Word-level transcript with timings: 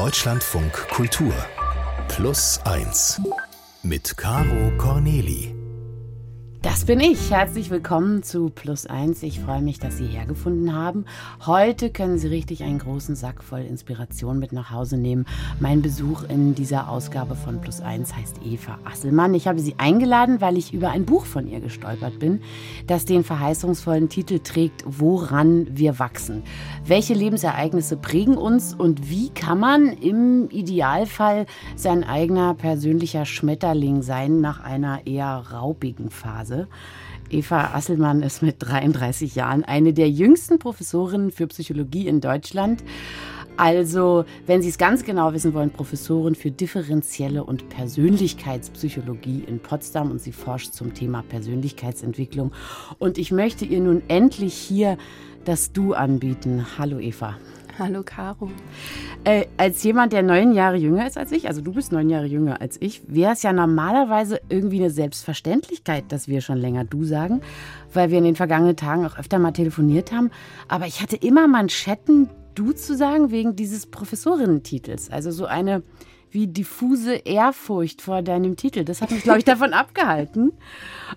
Deutschlandfunk 0.00 0.72
Kultur 0.88 1.34
Plus 2.08 2.58
1 2.64 3.20
mit 3.82 4.16
Caro 4.16 4.74
Corneli. 4.78 5.59
Das 6.62 6.84
bin 6.84 7.00
ich. 7.00 7.30
Herzlich 7.30 7.70
willkommen 7.70 8.22
zu 8.22 8.50
Plus 8.50 8.84
Eins. 8.84 9.22
Ich 9.22 9.40
freue 9.40 9.62
mich, 9.62 9.78
dass 9.78 9.96
Sie 9.96 10.04
hergefunden 10.04 10.74
haben. 10.74 11.06
Heute 11.46 11.88
können 11.88 12.18
Sie 12.18 12.28
richtig 12.28 12.62
einen 12.64 12.78
großen 12.78 13.16
Sack 13.16 13.42
voll 13.42 13.60
Inspiration 13.60 14.38
mit 14.38 14.52
nach 14.52 14.70
Hause 14.70 14.98
nehmen. 14.98 15.24
Mein 15.58 15.80
Besuch 15.80 16.24
in 16.24 16.54
dieser 16.54 16.90
Ausgabe 16.90 17.34
von 17.34 17.62
Plus 17.62 17.80
Eins 17.80 18.14
heißt 18.14 18.40
Eva 18.44 18.78
Asselmann. 18.84 19.32
Ich 19.32 19.48
habe 19.48 19.58
sie 19.58 19.76
eingeladen, 19.78 20.42
weil 20.42 20.58
ich 20.58 20.74
über 20.74 20.90
ein 20.90 21.06
Buch 21.06 21.24
von 21.24 21.46
ihr 21.46 21.60
gestolpert 21.60 22.18
bin, 22.18 22.42
das 22.86 23.06
den 23.06 23.24
verheißungsvollen 23.24 24.10
Titel 24.10 24.40
trägt 24.40 24.84
Woran 24.84 25.66
wir 25.70 25.98
wachsen. 25.98 26.42
Welche 26.84 27.14
Lebensereignisse 27.14 27.96
prägen 27.96 28.36
uns 28.36 28.74
und 28.74 29.08
wie 29.08 29.30
kann 29.30 29.60
man 29.60 29.94
im 29.94 30.50
Idealfall 30.50 31.46
sein 31.74 32.04
eigener 32.04 32.52
persönlicher 32.52 33.24
Schmetterling 33.24 34.02
sein 34.02 34.42
nach 34.42 34.60
einer 34.60 35.06
eher 35.06 35.42
raubigen 35.52 36.10
Phase? 36.10 36.49
Phase. 36.50 36.68
Eva 37.30 37.74
Asselmann 37.74 38.22
ist 38.22 38.42
mit 38.42 38.56
33 38.58 39.36
Jahren 39.36 39.62
eine 39.62 39.92
der 39.92 40.10
jüngsten 40.10 40.58
Professorinnen 40.58 41.30
für 41.30 41.46
Psychologie 41.46 42.08
in 42.08 42.20
Deutschland. 42.20 42.82
Also, 43.56 44.24
wenn 44.46 44.62
Sie 44.62 44.68
es 44.68 44.78
ganz 44.78 45.04
genau 45.04 45.32
wissen 45.32 45.54
wollen, 45.54 45.70
Professorin 45.70 46.34
für 46.34 46.50
differenzielle 46.50 47.44
und 47.44 47.68
Persönlichkeitspsychologie 47.68 49.44
in 49.46 49.60
Potsdam 49.60 50.10
und 50.10 50.20
sie 50.20 50.32
forscht 50.32 50.72
zum 50.72 50.94
Thema 50.94 51.22
Persönlichkeitsentwicklung. 51.22 52.52
Und 52.98 53.18
ich 53.18 53.30
möchte 53.30 53.64
ihr 53.64 53.80
nun 53.80 54.02
endlich 54.08 54.54
hier 54.54 54.96
das 55.44 55.72
Du 55.72 55.92
anbieten. 55.92 56.66
Hallo 56.78 56.98
Eva. 56.98 57.36
Hallo 57.80 58.02
Caro. 58.04 58.50
Äh, 59.24 59.46
als 59.56 59.82
jemand, 59.84 60.12
der 60.12 60.22
neun 60.22 60.52
Jahre 60.52 60.76
jünger 60.76 61.06
ist 61.06 61.16
als 61.16 61.32
ich, 61.32 61.48
also 61.48 61.62
du 61.62 61.72
bist 61.72 61.92
neun 61.92 62.10
Jahre 62.10 62.26
jünger 62.26 62.60
als 62.60 62.76
ich, 62.78 63.00
wäre 63.06 63.32
es 63.32 63.42
ja 63.42 63.54
normalerweise 63.54 64.38
irgendwie 64.50 64.80
eine 64.80 64.90
Selbstverständlichkeit, 64.90 66.04
dass 66.08 66.28
wir 66.28 66.42
schon 66.42 66.58
länger 66.58 66.84
du 66.84 67.04
sagen, 67.04 67.40
weil 67.94 68.10
wir 68.10 68.18
in 68.18 68.24
den 68.24 68.36
vergangenen 68.36 68.76
Tagen 68.76 69.06
auch 69.06 69.18
öfter 69.18 69.38
mal 69.38 69.52
telefoniert 69.52 70.12
haben. 70.12 70.30
Aber 70.68 70.86
ich 70.86 71.00
hatte 71.00 71.16
immer 71.16 71.48
Manschetten, 71.48 72.28
du 72.54 72.72
zu 72.72 72.94
sagen, 72.94 73.30
wegen 73.30 73.56
dieses 73.56 73.86
Professorinnentitels. 73.86 75.08
Also 75.10 75.30
so 75.30 75.46
eine 75.46 75.82
wie 76.32 76.46
diffuse 76.46 77.14
Ehrfurcht 77.14 78.02
vor 78.02 78.22
deinem 78.22 78.56
Titel. 78.56 78.84
Das 78.84 79.02
hat 79.02 79.10
mich, 79.10 79.22
glaube 79.22 79.38
ich, 79.38 79.44
davon 79.44 79.72
abgehalten. 79.72 80.52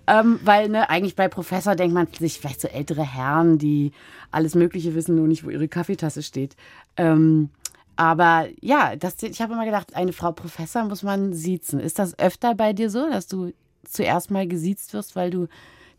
Ähm, 0.08 0.39
weil 0.44 0.70
ne, 0.70 0.89
eigentlich 0.89 1.16
bei 1.16 1.28
Professor 1.28 1.75
denkt 1.75 1.94
man 1.94 2.08
sich 2.20 2.39
vielleicht 2.39 2.61
so 2.61 2.67
ältere 2.67 3.03
Herren, 3.03 3.58
die 3.58 3.92
alles 4.31 4.55
Mögliche 4.55 4.95
wissen, 4.95 5.16
nur 5.16 5.28
nicht, 5.28 5.45
wo 5.45 5.50
ihre 5.50 5.67
Kaffeetasse 5.67 6.23
steht. 6.23 6.55
Ähm, 6.97 7.50
aber 7.95 8.47
ja, 8.59 8.95
das, 8.95 9.22
ich 9.22 9.42
habe 9.42 9.53
immer 9.53 9.66
gedacht, 9.66 9.95
eine 9.95 10.14
Frau 10.14 10.31
Professor 10.31 10.83
muss 10.83 11.03
man 11.03 11.33
siezen. 11.33 11.80
Ist 11.80 12.00
das 12.00 12.17
öfter 12.17 12.55
bei 12.55 12.73
dir 12.73 12.89
so, 12.89 13.09
dass 13.09 13.27
du 13.27 13.53
zuerst 13.83 14.31
mal 14.31 14.48
gesiezt 14.48 14.94
wirst, 14.94 15.16
weil 15.16 15.30
du 15.30 15.48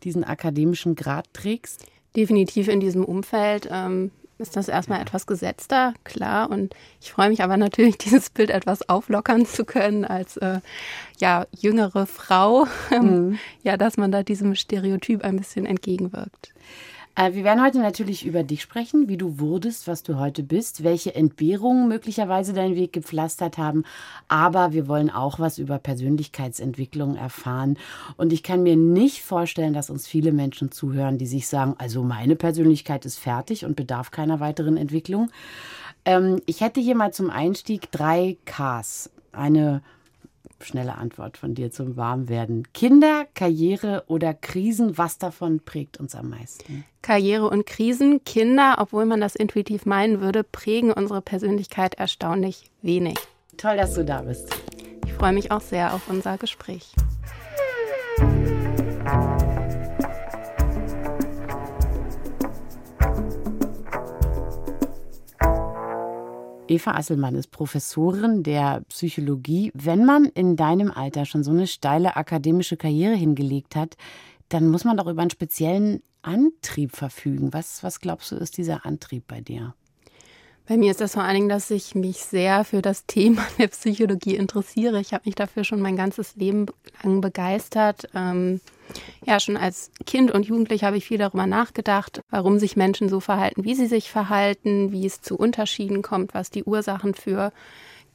diesen 0.03 0.23
akademischen 0.23 0.95
Grad 0.95 1.33
trägst? 1.33 1.85
Definitiv 2.15 2.67
in 2.67 2.79
diesem 2.79 3.05
Umfeld. 3.05 3.69
Ähm, 3.71 4.11
ist 4.37 4.55
das 4.55 4.67
erstmal 4.67 5.01
etwas 5.01 5.25
gesetzter, 5.27 5.93
klar. 6.03 6.49
Und 6.49 6.75
ich 7.01 7.11
freue 7.11 7.29
mich 7.29 7.43
aber 7.43 7.57
natürlich, 7.57 7.97
dieses 7.99 8.29
Bild 8.29 8.49
etwas 8.49 8.87
auflockern 8.89 9.45
zu 9.45 9.65
können 9.65 10.05
als 10.05 10.37
äh, 10.37 10.59
ja, 11.17 11.45
jüngere 11.51 12.05
Frau. 12.05 12.67
Mhm. 12.91 13.39
ja, 13.63 13.77
dass 13.77 13.97
man 13.97 14.11
da 14.11 14.23
diesem 14.23 14.55
Stereotyp 14.55 15.23
ein 15.23 15.37
bisschen 15.37 15.65
entgegenwirkt. 15.65 16.53
Äh, 17.15 17.33
wir 17.33 17.43
werden 17.43 17.63
heute 17.63 17.79
natürlich 17.79 18.25
über 18.25 18.43
dich 18.43 18.61
sprechen, 18.61 19.07
wie 19.07 19.17
du 19.17 19.39
wurdest, 19.39 19.87
was 19.87 20.03
du 20.03 20.19
heute 20.19 20.43
bist, 20.43 20.83
welche 20.83 21.15
Entbehrungen 21.15 21.87
möglicherweise 21.87 22.53
deinen 22.53 22.75
Weg 22.75 22.93
gepflastert 22.93 23.57
haben. 23.57 23.83
Aber 24.27 24.73
wir 24.73 24.87
wollen 24.87 25.09
auch 25.09 25.39
was 25.39 25.57
über 25.57 25.79
Persönlichkeitsentwicklung 25.79 27.15
erfahren. 27.15 27.77
Und 28.17 28.33
ich 28.33 28.43
kann 28.43 28.63
mir 28.63 28.75
nicht 28.75 29.23
vorstellen, 29.23 29.73
dass 29.73 29.89
uns 29.89 30.07
viele 30.07 30.33
Menschen 30.33 30.71
zuhören, 30.71 31.17
die 31.17 31.27
sich 31.27 31.47
sagen, 31.47 31.75
also 31.77 32.03
meine 32.03 32.35
Persönlichkeit 32.35 33.05
ist 33.05 33.17
fertig 33.17 33.65
und 33.65 33.75
bedarf 33.75 34.11
keiner 34.11 34.39
weiteren 34.39 34.75
Entwicklung. 34.75 35.31
Ähm, 36.03 36.41
ich 36.45 36.61
hätte 36.61 36.81
hier 36.81 36.95
mal 36.95 37.13
zum 37.13 37.29
Einstieg 37.29 37.91
drei 37.91 38.37
Ks. 38.45 39.09
Eine 39.31 39.81
schnelle 40.59 40.95
Antwort 40.95 41.37
von 41.37 41.53
dir 41.53 41.71
zum 41.71 41.97
Warmwerden. 41.97 42.67
Kinder, 42.73 43.25
Karriere 43.33 44.03
oder 44.07 44.33
Krisen, 44.33 44.97
was 44.97 45.17
davon 45.17 45.59
prägt 45.59 45.99
uns 45.99 46.15
am 46.15 46.29
meisten? 46.29 46.85
Karriere 47.01 47.49
und 47.49 47.65
Krisen. 47.65 48.23
Kinder, 48.23 48.75
obwohl 48.79 49.05
man 49.05 49.21
das 49.21 49.35
intuitiv 49.35 49.85
meinen 49.85 50.21
würde, 50.21 50.43
prägen 50.43 50.91
unsere 50.91 51.21
Persönlichkeit 51.21 51.95
erstaunlich 51.95 52.71
wenig. 52.81 53.15
Toll, 53.57 53.77
dass 53.77 53.93
du 53.93 54.03
da 54.03 54.21
bist. 54.21 54.49
Ich 55.05 55.13
freue 55.13 55.33
mich 55.33 55.51
auch 55.51 55.61
sehr 55.61 55.93
auf 55.93 56.09
unser 56.09 56.37
Gespräch. 56.37 56.93
Eva 66.67 66.95
Asselmann 66.95 67.35
ist 67.35 67.51
Professorin 67.51 68.41
der 68.41 68.81
Psychologie. 68.89 69.71
Wenn 69.75 70.03
man 70.03 70.25
in 70.25 70.55
deinem 70.55 70.91
Alter 70.91 71.25
schon 71.25 71.43
so 71.43 71.51
eine 71.51 71.67
steile 71.67 72.15
akademische 72.15 72.75
Karriere 72.75 73.13
hingelegt 73.13 73.75
hat, 73.75 73.95
dann 74.49 74.69
muss 74.69 74.83
man 74.83 74.97
doch 74.97 75.07
über 75.07 75.21
einen 75.21 75.29
speziellen 75.29 76.01
Antrieb 76.23 76.95
verfügen. 76.95 77.53
Was, 77.53 77.83
was 77.83 77.99
glaubst 77.99 78.31
du, 78.31 78.35
ist 78.37 78.57
dieser 78.57 78.85
Antrieb 78.85 79.27
bei 79.27 79.41
dir? 79.41 79.75
Bei 80.67 80.77
mir 80.77 80.89
ist 80.89 81.01
das 81.01 81.13
vor 81.13 81.21
allen 81.21 81.35
Dingen, 81.35 81.49
dass 81.49 81.69
ich 81.69 81.93
mich 81.93 82.17
sehr 82.17 82.65
für 82.65 82.81
das 82.81 83.05
Thema 83.05 83.45
der 83.59 83.67
Psychologie 83.67 84.35
interessiere. 84.35 84.99
Ich 84.99 85.13
habe 85.13 85.23
mich 85.25 85.35
dafür 85.35 85.63
schon 85.63 85.81
mein 85.81 85.95
ganzes 85.95 86.35
Leben 86.35 86.65
lang 87.03 87.21
begeistert. 87.21 88.09
Ähm, 88.15 88.59
ja, 89.25 89.39
schon 89.39 89.57
als 89.57 89.91
Kind 90.05 90.31
und 90.31 90.45
Jugendlich 90.45 90.83
habe 90.83 90.97
ich 90.97 91.05
viel 91.05 91.17
darüber 91.17 91.47
nachgedacht, 91.47 92.21
warum 92.29 92.59
sich 92.59 92.75
Menschen 92.75 93.09
so 93.09 93.19
verhalten, 93.19 93.63
wie 93.63 93.75
sie 93.75 93.87
sich 93.87 94.11
verhalten, 94.11 94.91
wie 94.91 95.05
es 95.05 95.21
zu 95.21 95.37
Unterschieden 95.37 96.01
kommt, 96.01 96.33
was 96.33 96.49
die 96.49 96.63
Ursachen 96.63 97.13
für 97.13 97.51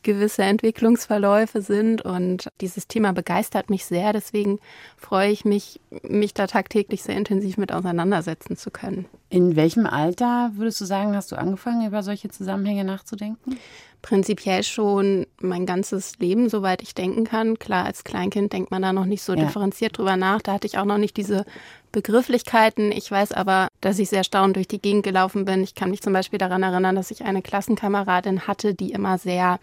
gewisse 0.02 0.42
Entwicklungsverläufe 0.42 1.62
sind. 1.62 2.02
Und 2.02 2.48
dieses 2.60 2.88
Thema 2.88 3.12
begeistert 3.12 3.70
mich 3.70 3.84
sehr. 3.84 4.12
Deswegen 4.12 4.58
freue 4.96 5.30
ich 5.30 5.44
mich, 5.44 5.80
mich 6.02 6.34
da 6.34 6.46
tagtäglich 6.46 7.02
sehr 7.02 7.16
intensiv 7.16 7.56
mit 7.58 7.72
auseinandersetzen 7.72 8.56
zu 8.56 8.70
können. 8.70 9.06
In 9.28 9.56
welchem 9.56 9.86
Alter 9.86 10.52
würdest 10.54 10.80
du 10.80 10.84
sagen, 10.84 11.14
hast 11.14 11.32
du 11.32 11.36
angefangen, 11.36 11.86
über 11.86 12.02
solche 12.02 12.28
Zusammenhänge 12.28 12.84
nachzudenken? 12.84 13.58
Prinzipiell 14.02 14.62
schon 14.62 15.26
mein 15.40 15.66
ganzes 15.66 16.18
Leben, 16.18 16.48
soweit 16.48 16.82
ich 16.82 16.94
denken 16.94 17.24
kann. 17.24 17.58
Klar, 17.58 17.84
als 17.84 18.02
Kleinkind 18.02 18.52
denkt 18.52 18.70
man 18.70 18.82
da 18.82 18.92
noch 18.92 19.04
nicht 19.04 19.22
so 19.22 19.34
ja. 19.34 19.44
differenziert 19.44 19.98
drüber 19.98 20.16
nach. 20.16 20.40
Da 20.40 20.54
hatte 20.54 20.66
ich 20.66 20.78
auch 20.78 20.84
noch 20.86 20.98
nicht 20.98 21.16
diese 21.16 21.44
Begrifflichkeiten. 21.92 22.92
Ich 22.92 23.10
weiß 23.10 23.32
aber, 23.32 23.68
dass 23.80 23.98
ich 23.98 24.08
sehr 24.08 24.24
staunend 24.24 24.56
durch 24.56 24.68
die 24.68 24.80
Gegend 24.80 25.02
gelaufen 25.02 25.44
bin. 25.44 25.62
Ich 25.62 25.74
kann 25.74 25.90
mich 25.90 26.00
zum 26.00 26.12
Beispiel 26.12 26.38
daran 26.38 26.62
erinnern, 26.62 26.96
dass 26.96 27.10
ich 27.10 27.24
eine 27.24 27.42
Klassenkameradin 27.42 28.46
hatte, 28.46 28.74
die 28.74 28.92
immer 28.92 29.18
sehr 29.18 29.60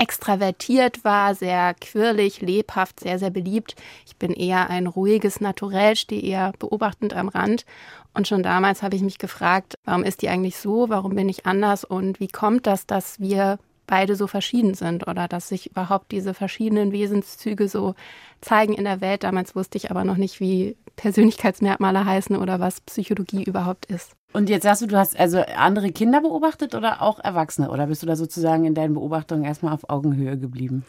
extravertiert 0.00 1.04
war, 1.04 1.34
sehr 1.34 1.74
quirlig, 1.74 2.40
lebhaft, 2.40 3.00
sehr, 3.00 3.18
sehr 3.18 3.30
beliebt. 3.30 3.76
Ich 4.06 4.16
bin 4.16 4.32
eher 4.32 4.70
ein 4.70 4.86
ruhiges 4.86 5.40
Naturell, 5.40 5.94
stehe 5.94 6.22
eher 6.22 6.52
beobachtend 6.58 7.14
am 7.14 7.28
Rand. 7.28 7.66
Und 8.14 8.26
schon 8.26 8.42
damals 8.42 8.82
habe 8.82 8.96
ich 8.96 9.02
mich 9.02 9.18
gefragt, 9.18 9.74
warum 9.84 10.02
ist 10.02 10.22
die 10.22 10.30
eigentlich 10.30 10.56
so, 10.56 10.88
warum 10.88 11.14
bin 11.14 11.28
ich 11.28 11.44
anders 11.44 11.84
und 11.84 12.18
wie 12.18 12.28
kommt 12.28 12.66
das, 12.66 12.86
dass 12.86 13.20
wir 13.20 13.58
beide 13.86 14.16
so 14.16 14.26
verschieden 14.26 14.74
sind 14.74 15.06
oder 15.06 15.28
dass 15.28 15.48
sich 15.48 15.70
überhaupt 15.70 16.12
diese 16.12 16.32
verschiedenen 16.32 16.92
Wesenszüge 16.92 17.68
so 17.68 17.94
zeigen 18.40 18.72
in 18.72 18.84
der 18.84 19.02
Welt. 19.02 19.24
Damals 19.24 19.54
wusste 19.54 19.76
ich 19.76 19.90
aber 19.90 20.04
noch 20.04 20.16
nicht, 20.16 20.40
wie 20.40 20.76
Persönlichkeitsmerkmale 20.96 22.06
heißen 22.06 22.36
oder 22.36 22.58
was 22.58 22.80
Psychologie 22.80 23.44
überhaupt 23.44 23.86
ist. 23.86 24.16
Und 24.32 24.48
jetzt 24.48 24.62
sagst 24.62 24.82
du, 24.82 24.86
du 24.86 24.96
hast 24.96 25.18
also 25.18 25.40
andere 25.56 25.90
Kinder 25.90 26.20
beobachtet 26.20 26.74
oder 26.74 27.02
auch 27.02 27.18
Erwachsene? 27.18 27.70
Oder 27.70 27.86
bist 27.88 28.02
du 28.02 28.06
da 28.06 28.16
sozusagen 28.16 28.64
in 28.64 28.74
deinen 28.74 28.94
Beobachtungen 28.94 29.44
erstmal 29.44 29.72
auf 29.72 29.88
Augenhöhe 29.90 30.38
geblieben? 30.38 30.84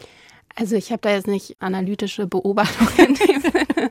Also 0.54 0.76
ich 0.76 0.92
habe 0.92 1.00
da 1.02 1.10
jetzt 1.10 1.26
nicht 1.26 1.56
analytische 1.60 2.26
Beobachtungen 2.26 3.18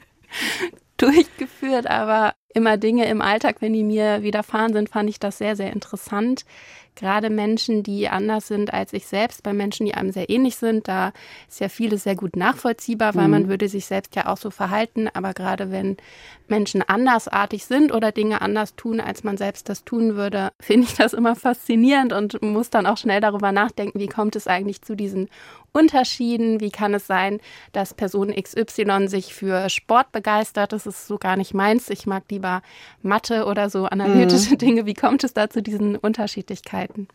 durchgeführt, 0.98 1.88
aber 1.88 2.34
immer 2.54 2.78
Dinge 2.78 3.06
im 3.06 3.22
Alltag, 3.22 3.58
wenn 3.60 3.74
die 3.74 3.84
mir 3.84 4.22
widerfahren 4.24 4.74
sind, 4.74 4.90
fand 4.90 5.10
ich 5.10 5.20
das 5.20 5.38
sehr, 5.38 5.56
sehr 5.56 5.74
interessant 5.74 6.46
gerade 6.96 7.30
Menschen, 7.30 7.84
die 7.84 8.08
anders 8.10 8.48
sind 8.48 8.74
als 8.74 8.94
ich 8.94 9.08
selbst, 9.08 9.44
bei 9.44 9.54
Menschen, 9.54 9.86
die 9.86 9.94
einem 9.94 10.12
sehr 10.12 10.30
ähnlich 10.30 10.58
sind, 10.58 10.88
da 10.88 11.14
ist 11.50 11.60
ja 11.60 11.70
vieles 11.70 12.04
sehr 12.04 12.16
gut 12.16 12.36
nachvollziehbar, 12.36 13.16
weil 13.16 13.26
mhm. 13.26 13.32
man 13.32 13.48
würde 13.50 13.68
sich 13.68 13.86
selbst 13.86 14.16
ja 14.16 14.28
auch 14.28 14.38
so 14.38 14.50
verhalten. 14.52 15.08
Aber 15.14 15.34
gerade 15.34 15.72
wenn 15.72 15.98
Menschen 16.52 16.84
andersartig 16.88 17.66
sind 17.66 17.92
oder 17.92 18.12
Dinge 18.12 18.42
anders 18.42 18.76
tun, 18.76 19.00
als 19.00 19.24
man 19.24 19.38
selbst 19.38 19.70
das 19.70 19.84
tun 19.84 20.16
würde, 20.16 20.52
finde 20.60 20.86
ich 20.86 20.94
das 20.94 21.14
immer 21.14 21.36
faszinierend 21.36 22.14
und 22.14 22.40
muss 22.44 22.70
dann 22.70 22.86
auch 22.86 22.98
schnell 22.98 23.22
darüber 23.22 23.52
nachdenken, 23.52 24.00
wie 24.00 24.08
kommt 24.08 24.36
es 24.36 24.46
eigentlich 24.46 24.84
zu 24.84 24.96
diesen 24.96 25.30
Unterschieden? 25.74 26.60
Wie 26.60 26.70
kann 26.70 26.94
es 26.94 27.08
sein, 27.08 27.40
dass 27.72 27.94
Person 27.94 28.36
XY 28.36 29.08
sich 29.08 29.34
für 29.34 29.70
Sport 29.70 30.12
begeistert? 30.12 30.74
Das 30.74 30.86
ist 30.86 31.08
so 31.08 31.18
gar 31.18 31.38
nicht 31.38 31.54
meins. 31.54 31.90
Ich 31.90 32.06
mag 32.06 32.24
lieber 32.30 32.62
Mathe 33.02 33.46
oder 33.46 33.70
so 33.70 33.86
analytische 33.86 34.54
mhm. 34.54 34.58
Dinge. 34.58 34.86
Wie 34.86 34.94
kommt 34.94 35.24
es 35.24 35.34
da 35.34 35.50
zu 35.50 35.62
diesen 35.62 35.96
Unterschiedlichkeiten? 35.96 37.08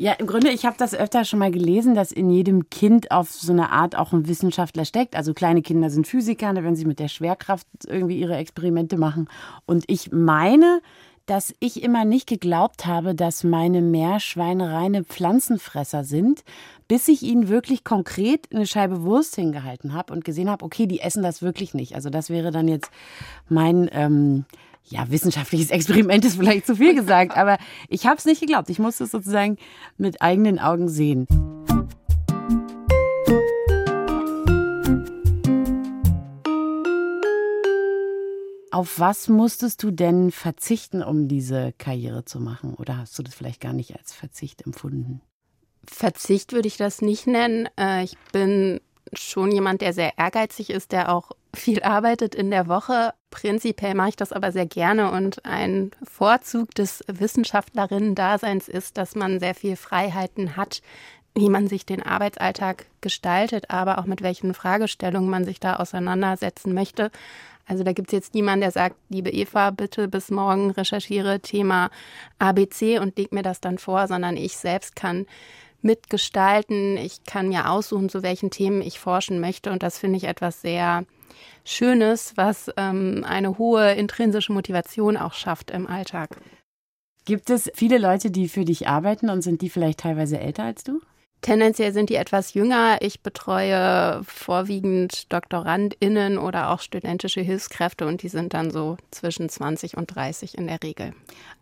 Ja, 0.00 0.12
im 0.12 0.28
Grunde, 0.28 0.50
ich 0.50 0.64
habe 0.64 0.76
das 0.78 0.94
öfter 0.94 1.24
schon 1.24 1.40
mal 1.40 1.50
gelesen, 1.50 1.96
dass 1.96 2.12
in 2.12 2.30
jedem 2.30 2.70
Kind 2.70 3.10
auf 3.10 3.32
so 3.32 3.50
eine 3.50 3.72
Art 3.72 3.96
auch 3.96 4.12
ein 4.12 4.28
Wissenschaftler 4.28 4.84
steckt. 4.84 5.16
Also 5.16 5.34
kleine 5.34 5.60
Kinder 5.60 5.90
sind 5.90 6.06
Physiker, 6.06 6.52
ne, 6.52 6.62
wenn 6.62 6.76
sie 6.76 6.84
mit 6.84 7.00
der 7.00 7.08
Schwerkraft 7.08 7.66
irgendwie 7.84 8.20
ihre 8.20 8.36
Experimente 8.36 8.96
machen. 8.96 9.28
Und 9.66 9.82
ich 9.88 10.12
meine, 10.12 10.82
dass 11.26 11.52
ich 11.58 11.82
immer 11.82 12.04
nicht 12.04 12.28
geglaubt 12.28 12.86
habe, 12.86 13.16
dass 13.16 13.42
meine 13.42 13.82
Meerschweine 13.82 14.72
reine 14.72 15.02
Pflanzenfresser 15.02 16.04
sind, 16.04 16.44
bis 16.86 17.08
ich 17.08 17.24
ihnen 17.24 17.48
wirklich 17.48 17.82
konkret 17.82 18.54
eine 18.54 18.68
Scheibe 18.68 19.02
Wurst 19.02 19.34
hingehalten 19.34 19.94
habe 19.94 20.12
und 20.12 20.24
gesehen 20.24 20.48
habe, 20.48 20.64
okay, 20.64 20.86
die 20.86 21.00
essen 21.00 21.24
das 21.24 21.42
wirklich 21.42 21.74
nicht. 21.74 21.96
Also 21.96 22.08
das 22.08 22.30
wäre 22.30 22.52
dann 22.52 22.68
jetzt 22.68 22.92
mein 23.48 23.90
ähm, 23.92 24.44
ja, 24.84 25.10
wissenschaftliches 25.10 25.70
Experiment 25.70 26.24
ist 26.24 26.36
vielleicht 26.36 26.66
zu 26.66 26.76
viel 26.76 26.94
gesagt, 26.94 27.36
aber 27.36 27.58
ich 27.88 28.06
habe 28.06 28.16
es 28.16 28.24
nicht 28.24 28.40
geglaubt. 28.40 28.70
Ich 28.70 28.78
musste 28.78 29.04
es 29.04 29.10
sozusagen 29.10 29.58
mit 29.96 30.22
eigenen 30.22 30.58
Augen 30.58 30.88
sehen. 30.88 31.26
Auf 38.70 39.00
was 39.00 39.28
musstest 39.28 39.82
du 39.82 39.90
denn 39.90 40.30
verzichten, 40.30 41.02
um 41.02 41.26
diese 41.26 41.72
Karriere 41.78 42.24
zu 42.24 42.38
machen? 42.38 42.74
Oder 42.74 42.98
hast 42.98 43.18
du 43.18 43.24
das 43.24 43.34
vielleicht 43.34 43.60
gar 43.60 43.72
nicht 43.72 43.96
als 43.96 44.12
Verzicht 44.12 44.64
empfunden? 44.64 45.20
Verzicht 45.84 46.52
würde 46.52 46.68
ich 46.68 46.76
das 46.76 47.02
nicht 47.02 47.26
nennen. 47.26 47.68
Äh, 47.76 48.04
ich 48.04 48.16
bin 48.30 48.80
schon 49.14 49.50
jemand, 49.50 49.80
der 49.80 49.92
sehr 49.92 50.16
ehrgeizig 50.18 50.70
ist, 50.70 50.92
der 50.92 51.12
auch 51.12 51.32
viel 51.54 51.82
arbeitet 51.82 52.34
in 52.34 52.50
der 52.50 52.68
Woche. 52.68 53.14
Prinzipiell 53.30 53.94
mache 53.94 54.10
ich 54.10 54.16
das 54.16 54.32
aber 54.32 54.52
sehr 54.52 54.66
gerne 54.66 55.10
und 55.10 55.44
ein 55.44 55.90
Vorzug 56.02 56.74
des 56.74 57.04
Wissenschaftlerinnen-Daseins 57.06 58.68
ist, 58.68 58.96
dass 58.96 59.14
man 59.14 59.40
sehr 59.40 59.54
viel 59.54 59.76
Freiheiten 59.76 60.56
hat, 60.56 60.82
wie 61.34 61.48
man 61.48 61.68
sich 61.68 61.86
den 61.86 62.02
Arbeitsalltag 62.02 62.86
gestaltet, 63.00 63.70
aber 63.70 63.98
auch 63.98 64.06
mit 64.06 64.22
welchen 64.22 64.54
Fragestellungen 64.54 65.30
man 65.30 65.44
sich 65.44 65.60
da 65.60 65.76
auseinandersetzen 65.76 66.74
möchte. 66.74 67.10
Also 67.66 67.84
da 67.84 67.92
gibt 67.92 68.08
es 68.08 68.12
jetzt 68.12 68.34
niemanden, 68.34 68.62
der 68.62 68.70
sagt, 68.70 68.96
liebe 69.10 69.30
Eva, 69.30 69.70
bitte 69.70 70.08
bis 70.08 70.30
morgen 70.30 70.70
recherchiere 70.70 71.40
Thema 71.40 71.90
ABC 72.38 72.98
und 72.98 73.18
leg 73.18 73.32
mir 73.32 73.42
das 73.42 73.60
dann 73.60 73.78
vor, 73.78 74.08
sondern 74.08 74.36
ich 74.38 74.56
selbst 74.56 74.96
kann 74.96 75.26
mitgestalten. 75.82 76.96
Ich 76.96 77.24
kann 77.24 77.48
mir 77.48 77.70
aussuchen, 77.70 78.08
zu 78.08 78.22
welchen 78.22 78.50
Themen 78.50 78.80
ich 78.80 78.98
forschen 78.98 79.38
möchte. 79.38 79.70
Und 79.70 79.82
das 79.82 79.98
finde 79.98 80.16
ich 80.16 80.24
etwas 80.24 80.62
sehr 80.62 81.04
Schönes, 81.64 82.32
was 82.36 82.70
ähm, 82.76 83.24
eine 83.28 83.58
hohe 83.58 83.92
intrinsische 83.92 84.52
Motivation 84.52 85.16
auch 85.16 85.34
schafft 85.34 85.70
im 85.70 85.86
Alltag. 85.86 86.36
Gibt 87.24 87.50
es 87.50 87.70
viele 87.74 87.98
Leute, 87.98 88.30
die 88.30 88.48
für 88.48 88.64
dich 88.64 88.88
arbeiten 88.88 89.28
und 89.28 89.42
sind 89.42 89.60
die 89.60 89.68
vielleicht 89.68 90.00
teilweise 90.00 90.40
älter 90.40 90.64
als 90.64 90.84
du? 90.84 91.00
Tendenziell 91.40 91.92
sind 91.92 92.10
die 92.10 92.16
etwas 92.16 92.54
jünger. 92.54 92.98
Ich 93.00 93.20
betreue 93.20 94.22
vorwiegend 94.24 95.32
DoktorandInnen 95.32 96.36
oder 96.36 96.70
auch 96.70 96.80
studentische 96.80 97.40
Hilfskräfte 97.40 98.06
und 98.06 98.22
die 98.22 98.28
sind 98.28 98.54
dann 98.54 98.70
so 98.70 98.96
zwischen 99.10 99.48
20 99.48 99.96
und 99.96 100.06
30 100.14 100.58
in 100.58 100.66
der 100.66 100.82
Regel. 100.82 101.12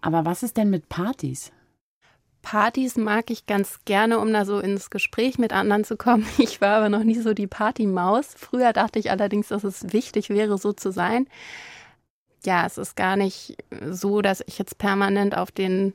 Aber 0.00 0.24
was 0.24 0.42
ist 0.42 0.56
denn 0.56 0.70
mit 0.70 0.88
Partys? 0.88 1.52
Partys 2.46 2.96
mag 2.96 3.28
ich 3.32 3.46
ganz 3.46 3.80
gerne, 3.86 4.20
um 4.20 4.32
da 4.32 4.44
so 4.44 4.60
ins 4.60 4.88
Gespräch 4.90 5.36
mit 5.36 5.52
anderen 5.52 5.82
zu 5.82 5.96
kommen. 5.96 6.24
Ich 6.38 6.60
war 6.60 6.76
aber 6.76 6.88
noch 6.88 7.02
nie 7.02 7.18
so 7.18 7.34
die 7.34 7.48
Partymaus. 7.48 8.34
Früher 8.36 8.72
dachte 8.72 9.00
ich 9.00 9.10
allerdings, 9.10 9.48
dass 9.48 9.64
es 9.64 9.92
wichtig 9.92 10.30
wäre, 10.30 10.56
so 10.56 10.72
zu 10.72 10.92
sein 10.92 11.26
ja, 12.46 12.64
es 12.64 12.78
ist 12.78 12.96
gar 12.96 13.16
nicht 13.16 13.56
so, 13.90 14.22
dass 14.22 14.42
ich 14.46 14.58
jetzt 14.58 14.78
permanent 14.78 15.36
auf 15.36 15.50
den 15.50 15.92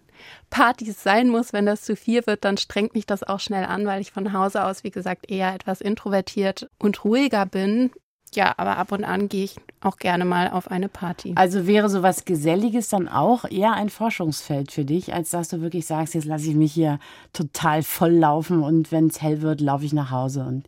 Partys 0.49 1.01
sein 1.01 1.29
muss. 1.29 1.53
Wenn 1.53 1.65
das 1.65 1.81
zu 1.81 1.95
viel 1.95 2.27
wird, 2.27 2.43
dann 2.45 2.57
strengt 2.57 2.93
mich 2.93 3.05
das 3.05 3.23
auch 3.23 3.39
schnell 3.39 3.63
an, 3.63 3.85
weil 3.85 4.01
ich 4.01 4.11
von 4.11 4.33
Hause 4.33 4.65
aus, 4.65 4.83
wie 4.83 4.91
gesagt, 4.91 5.31
eher 5.31 5.55
etwas 5.55 5.81
introvertiert 5.81 6.69
und 6.77 7.03
ruhiger 7.05 7.45
bin. 7.45 7.91
Ja, 8.33 8.53
aber 8.57 8.77
ab 8.77 8.91
und 8.93 9.03
an 9.03 9.27
gehe 9.27 9.43
ich 9.43 9.57
auch 9.81 9.97
gerne 9.97 10.23
mal 10.23 10.49
auf 10.49 10.71
eine 10.71 10.87
Party. 10.87 11.33
Also 11.35 11.67
wäre 11.67 11.89
sowas 11.89 12.23
Geselliges 12.23 12.87
dann 12.87 13.09
auch 13.09 13.43
eher 13.43 13.73
ein 13.73 13.89
Forschungsfeld 13.89 14.71
für 14.71 14.85
dich, 14.85 15.13
als 15.13 15.31
dass 15.31 15.49
du 15.49 15.61
wirklich 15.61 15.85
sagst, 15.85 16.13
jetzt 16.13 16.25
lasse 16.25 16.49
ich 16.49 16.55
mich 16.55 16.71
hier 16.71 16.99
total 17.33 17.83
voll 17.83 18.13
laufen 18.13 18.63
und 18.63 18.91
wenn 18.91 19.07
es 19.07 19.21
hell 19.21 19.41
wird, 19.41 19.59
laufe 19.59 19.83
ich 19.83 19.91
nach 19.91 20.11
Hause 20.11 20.45
und 20.45 20.67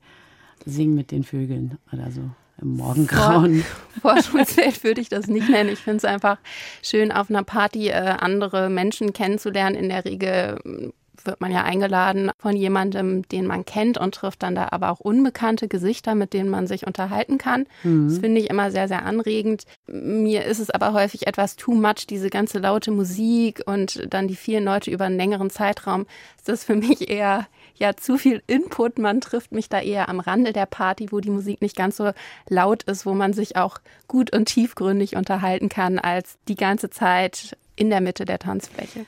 singe 0.65 0.94
mit 0.94 1.12
den 1.12 1.24
Vögeln 1.24 1.77
oder 1.94 2.12
so 2.12 2.21
im 2.62 2.75
Morgengrauen. 2.75 3.63
Forschungsfeld 4.01 4.83
würde 4.83 5.01
ich 5.01 5.10
das 5.10 5.27
nicht 5.27 5.50
nennen. 5.50 5.69
Ich 5.69 5.80
finde 5.80 5.98
es 5.98 6.06
einfach 6.06 6.38
schön, 6.81 7.12
auf 7.12 7.30
einer 7.30 7.44
Party 7.44 7.89
äh, 7.89 7.94
andere 7.94 8.69
Menschen 8.69 9.13
kennenzulernen. 9.13 9.75
In 9.75 9.89
der 9.89 10.06
Regel 10.06 10.94
wird 11.25 11.42
man 11.42 11.52
ja 11.52 11.64
eingeladen 11.64 12.31
von 12.38 12.56
jemandem, 12.56 13.28
den 13.28 13.46
man 13.46 13.66
kennt 13.66 13.98
und 13.98 14.16
trifft 14.16 14.44
dann 14.44 14.56
da 14.56 14.70
aber 14.72 14.92
auch 14.92 15.00
unbekannte 15.00 15.68
Gesichter, 15.68 16.16
mit 16.16 16.34
denen 16.34 16.50
man 16.50 16.68
sich 16.68 16.88
unterhalten 16.88 17.38
kann. 17.38 17.66
Mhm. 17.84 18.10
Das 18.10 18.20
finde 18.20 18.42
ich 18.42 18.50
immer 18.50 18.72
sehr, 18.72 18.88
sehr 18.88 19.06
anregend. 19.06 19.64
Mir 19.88 20.46
ist 20.46 20.60
es 20.60 20.70
aber 20.70 20.94
häufig 20.94 21.28
etwas 21.28 21.56
too 21.56 21.74
much, 21.74 22.08
diese 22.10 22.30
ganze 22.30 22.60
laute 22.60 22.92
Musik 22.92 23.62
und 23.66 24.08
dann 24.14 24.28
die 24.28 24.36
vielen 24.36 24.64
Leute 24.64 24.92
über 24.92 25.06
einen 25.06 25.18
längeren 25.18 25.50
Zeitraum. 25.50 26.06
Ist 26.38 26.50
das 26.50 26.64
für 26.64 26.75
mich 26.75 27.10
eher 27.10 27.48
ja 27.75 27.96
zu 27.96 28.18
viel 28.18 28.42
Input. 28.48 29.00
Man 29.00 29.22
trifft 29.22 29.52
mich 29.52 29.70
da 29.70 29.81
eher 29.81 30.10
am 30.10 30.20
Rande 30.20 30.54
der 30.54 30.66
Party, 30.66 31.12
wo 31.12 31.20
die 31.20 31.30
Musik 31.30 31.62
nicht 31.62 31.75
ganz 31.75 31.98
so 31.98 32.12
laut 32.50 32.84
ist, 32.84 33.06
wo 33.06 33.14
man 33.14 33.34
sich 33.34 33.56
auch 33.56 33.80
gut 34.08 34.34
und 34.36 34.46
tiefgründig 34.46 35.16
unterhalten 35.16 35.70
kann, 35.70 36.00
als 36.00 36.38
die 36.48 36.56
ganze 36.56 36.90
Zeit 36.90 37.58
in 37.75 37.90
der 37.90 38.02
Mitte 38.02 38.25
der 38.25 38.40
Tanzfläche. 38.40 39.06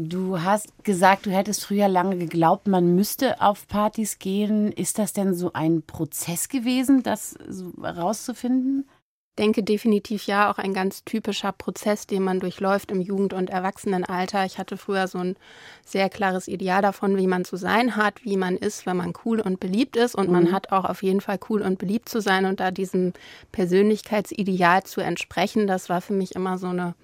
Du 0.00 0.40
hast 0.40 0.84
gesagt, 0.84 1.26
du 1.26 1.30
hättest 1.32 1.64
früher 1.64 1.88
lange 1.88 2.16
geglaubt, 2.16 2.68
man 2.68 2.94
müsste 2.94 3.40
auf 3.40 3.66
Partys 3.66 4.20
gehen. 4.20 4.70
Ist 4.70 5.00
das 5.00 5.12
denn 5.12 5.34
so 5.34 5.52
ein 5.54 5.82
Prozess 5.82 6.48
gewesen, 6.48 7.02
das 7.02 7.36
herauszufinden? 7.82 8.88
denke 9.38 9.62
definitiv 9.62 10.26
ja, 10.26 10.50
auch 10.50 10.58
ein 10.58 10.74
ganz 10.74 11.04
typischer 11.04 11.52
Prozess, 11.52 12.06
den 12.06 12.22
man 12.22 12.40
durchläuft 12.40 12.90
im 12.90 13.00
Jugend- 13.00 13.32
und 13.32 13.50
Erwachsenenalter. 13.50 14.44
Ich 14.44 14.58
hatte 14.58 14.76
früher 14.76 15.06
so 15.06 15.18
ein 15.18 15.36
sehr 15.84 16.08
klares 16.08 16.48
Ideal 16.48 16.82
davon, 16.82 17.16
wie 17.16 17.26
man 17.26 17.44
zu 17.44 17.56
sein 17.56 17.96
hat, 17.96 18.24
wie 18.24 18.36
man 18.36 18.56
ist, 18.56 18.84
wenn 18.84 18.96
man 18.96 19.12
cool 19.24 19.40
und 19.40 19.60
beliebt 19.60 19.96
ist. 19.96 20.14
Und 20.14 20.26
mhm. 20.26 20.32
man 20.32 20.52
hat 20.52 20.72
auch 20.72 20.84
auf 20.84 21.02
jeden 21.02 21.20
Fall 21.20 21.38
cool 21.48 21.62
und 21.62 21.78
beliebt 21.78 22.08
zu 22.08 22.20
sein 22.20 22.44
und 22.46 22.60
da 22.60 22.70
diesem 22.70 23.12
Persönlichkeitsideal 23.52 24.82
zu 24.82 25.00
entsprechen. 25.00 25.66
Das 25.66 25.88
war 25.88 26.00
für 26.00 26.14
mich 26.14 26.34
immer 26.34 26.58
so 26.58 26.68
eine 26.68 26.94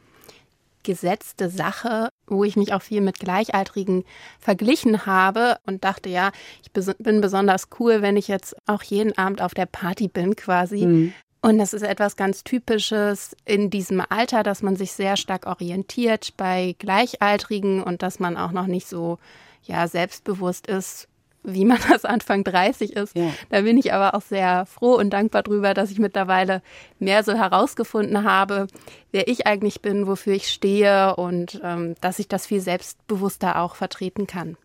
gesetzte 0.84 1.50
Sache, 1.50 2.10
wo 2.26 2.44
ich 2.44 2.56
mich 2.56 2.72
auch 2.72 2.82
viel 2.82 3.00
mit 3.00 3.18
Gleichaltrigen 3.18 4.04
verglichen 4.38 5.06
habe 5.06 5.58
und 5.66 5.84
dachte, 5.84 6.08
ja, 6.08 6.30
ich 6.62 6.70
bin 6.98 7.20
besonders 7.20 7.68
cool, 7.80 8.02
wenn 8.02 8.16
ich 8.16 8.28
jetzt 8.28 8.54
auch 8.66 8.82
jeden 8.82 9.16
Abend 9.18 9.42
auf 9.42 9.54
der 9.54 9.66
Party 9.66 10.08
bin 10.08 10.36
quasi. 10.36 10.86
Mhm. 10.86 11.12
Und 11.42 11.58
das 11.58 11.74
ist 11.74 11.82
etwas 11.82 12.16
ganz 12.16 12.42
Typisches 12.42 13.36
in 13.44 13.68
diesem 13.68 14.02
Alter, 14.08 14.42
dass 14.42 14.62
man 14.62 14.76
sich 14.76 14.92
sehr 14.92 15.18
stark 15.18 15.46
orientiert 15.46 16.32
bei 16.38 16.74
Gleichaltrigen 16.78 17.82
und 17.82 18.02
dass 18.02 18.18
man 18.18 18.38
auch 18.38 18.52
noch 18.52 18.66
nicht 18.66 18.88
so 18.88 19.18
ja, 19.62 19.86
selbstbewusst 19.88 20.66
ist, 20.66 21.08
wie 21.44 21.64
man 21.64 21.78
das 21.88 22.04
Anfang 22.04 22.42
30 22.42 22.94
ist. 22.94 23.16
Ja. 23.16 23.30
Da 23.50 23.60
bin 23.60 23.78
ich 23.78 23.92
aber 23.92 24.14
auch 24.14 24.22
sehr 24.22 24.66
froh 24.66 24.94
und 24.94 25.10
dankbar 25.10 25.42
drüber, 25.42 25.74
dass 25.74 25.90
ich 25.90 25.98
mittlerweile 25.98 26.62
mehr 26.98 27.22
so 27.22 27.34
herausgefunden 27.34 28.24
habe, 28.24 28.66
wer 29.12 29.28
ich 29.28 29.46
eigentlich 29.46 29.82
bin, 29.82 30.06
wofür 30.06 30.34
ich 30.34 30.48
stehe 30.48 31.16
und 31.16 31.60
ähm, 31.62 31.94
dass 32.00 32.18
ich 32.18 32.28
das 32.28 32.46
viel 32.46 32.60
selbstbewusster 32.60 33.60
auch 33.60 33.76
vertreten 33.76 34.26
kann. 34.26 34.56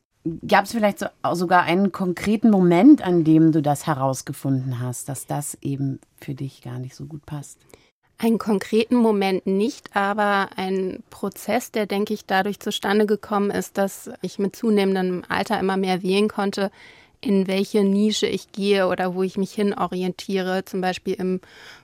Gab 0.47 0.65
es 0.65 0.71
vielleicht 0.71 0.99
so, 0.99 1.07
sogar 1.33 1.63
einen 1.63 1.91
konkreten 1.91 2.49
Moment, 2.49 3.01
an 3.01 3.23
dem 3.23 3.51
du 3.51 3.61
das 3.61 3.87
herausgefunden 3.87 4.79
hast, 4.79 5.07
dass 5.07 5.27
das 5.27 5.57
eben 5.61 5.99
für 6.19 6.33
dich 6.33 6.61
gar 6.61 6.77
nicht 6.77 6.95
so 6.95 7.05
gut 7.05 7.25
passt? 7.25 7.59
Einen 8.21 8.37
konkreten 8.37 8.97
Moment 8.97 9.47
nicht, 9.47 9.95
aber 9.95 10.49
ein 10.57 11.01
Prozess, 11.09 11.71
der, 11.71 11.85
denke 11.85 12.13
ich, 12.13 12.25
dadurch 12.25 12.59
zustande 12.59 13.05
gekommen 13.05 13.49
ist, 13.49 13.77
dass 13.77 14.11
ich 14.21 14.39
mit 14.39 14.57
zunehmendem 14.57 15.23
Alter 15.29 15.57
immer 15.57 15.77
mehr 15.77 16.03
wählen 16.03 16.27
konnte, 16.27 16.69
in 17.21 17.47
welche 17.47 17.85
Nische 17.85 18.27
ich 18.27 18.51
gehe 18.51 18.87
oder 18.87 19.15
wo 19.15 19.23
ich 19.23 19.37
mich 19.37 19.53
hin 19.53 19.73
orientiere, 19.73 20.65
zum 20.65 20.81
Beispiel 20.81 21.13
im 21.13 21.39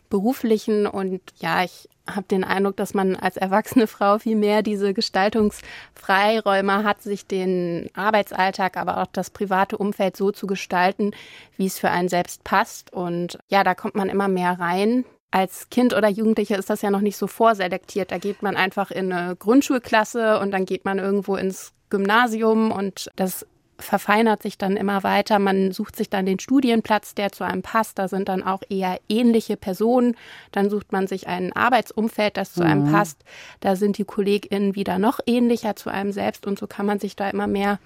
beruflichen. 0.09 0.87
Und 0.87 1.21
ja, 1.39 1.63
ich 1.63 1.87
habe 2.05 2.27
den 2.27 2.43
Eindruck, 2.43 2.75
dass 2.75 2.93
man 2.93 3.15
als 3.15 3.37
erwachsene 3.37 3.87
Frau 3.87 4.19
viel 4.19 4.35
mehr 4.35 4.61
diese 4.61 4.93
Gestaltungsfreiräume 4.93 6.83
hat, 6.83 7.01
sich 7.01 7.25
den 7.25 7.89
Arbeitsalltag, 7.93 8.75
aber 8.75 9.01
auch 9.01 9.07
das 9.07 9.29
private 9.29 9.77
Umfeld 9.77 10.17
so 10.17 10.31
zu 10.33 10.47
gestalten, 10.47 11.11
wie 11.55 11.67
es 11.67 11.79
für 11.79 11.91
einen 11.91 12.09
selbst 12.09 12.43
passt. 12.43 12.91
Und 12.91 13.39
ja, 13.47 13.63
da 13.63 13.73
kommt 13.73 13.95
man 13.95 14.09
immer 14.09 14.27
mehr 14.27 14.59
rein. 14.59 15.05
Als 15.35 15.69
Kind 15.69 15.93
oder 15.93 16.07
Jugendliche 16.07 16.55
ist 16.55 16.69
das 16.69 16.81
ja 16.81 16.89
noch 16.89 17.01
nicht 17.01 17.17
so 17.17 17.27
vorselektiert. 17.27 18.09
Da 18.11 18.19
geht 18.19 18.41
man 18.41 18.55
einfach 18.55 18.89
in 18.89 19.11
eine 19.11 19.35
Grundschulklasse 19.35 20.39
und 20.39 20.51
dann 20.51 20.63
geht 20.63 20.85
man 20.85 20.97
irgendwo 20.97 21.35
ins 21.35 21.73
Gymnasium 21.89 22.71
und 22.71 23.11
das 23.17 23.45
verfeinert 23.77 24.41
sich 24.41 24.57
dann 24.57 24.77
immer 24.77 25.03
weiter. 25.03 25.39
Man 25.39 25.73
sucht 25.73 25.97
sich 25.97 26.09
dann 26.09 26.25
den 26.25 26.39
Studienplatz, 26.39 27.15
der 27.15 27.33
zu 27.33 27.43
einem 27.43 27.63
passt. 27.63 27.99
Da 27.99 28.07
sind 28.07 28.29
dann 28.29 28.43
auch 28.43 28.61
eher 28.69 28.97
ähnliche 29.09 29.57
Personen. 29.57 30.15
Dann 30.53 30.69
sucht 30.69 30.93
man 30.93 31.05
sich 31.05 31.27
ein 31.27 31.51
Arbeitsumfeld, 31.51 32.37
das 32.37 32.53
zu 32.53 32.61
mhm. 32.61 32.67
einem 32.67 32.91
passt. 32.93 33.25
Da 33.59 33.75
sind 33.75 33.97
die 33.97 34.05
KollegInnen 34.05 34.75
wieder 34.75 34.99
noch 34.99 35.19
ähnlicher 35.25 35.75
zu 35.75 35.89
einem 35.89 36.13
selbst 36.13 36.47
und 36.47 36.57
so 36.57 36.65
kann 36.65 36.85
man 36.85 36.99
sich 36.99 37.17
da 37.17 37.29
immer 37.29 37.47
mehr 37.47 37.79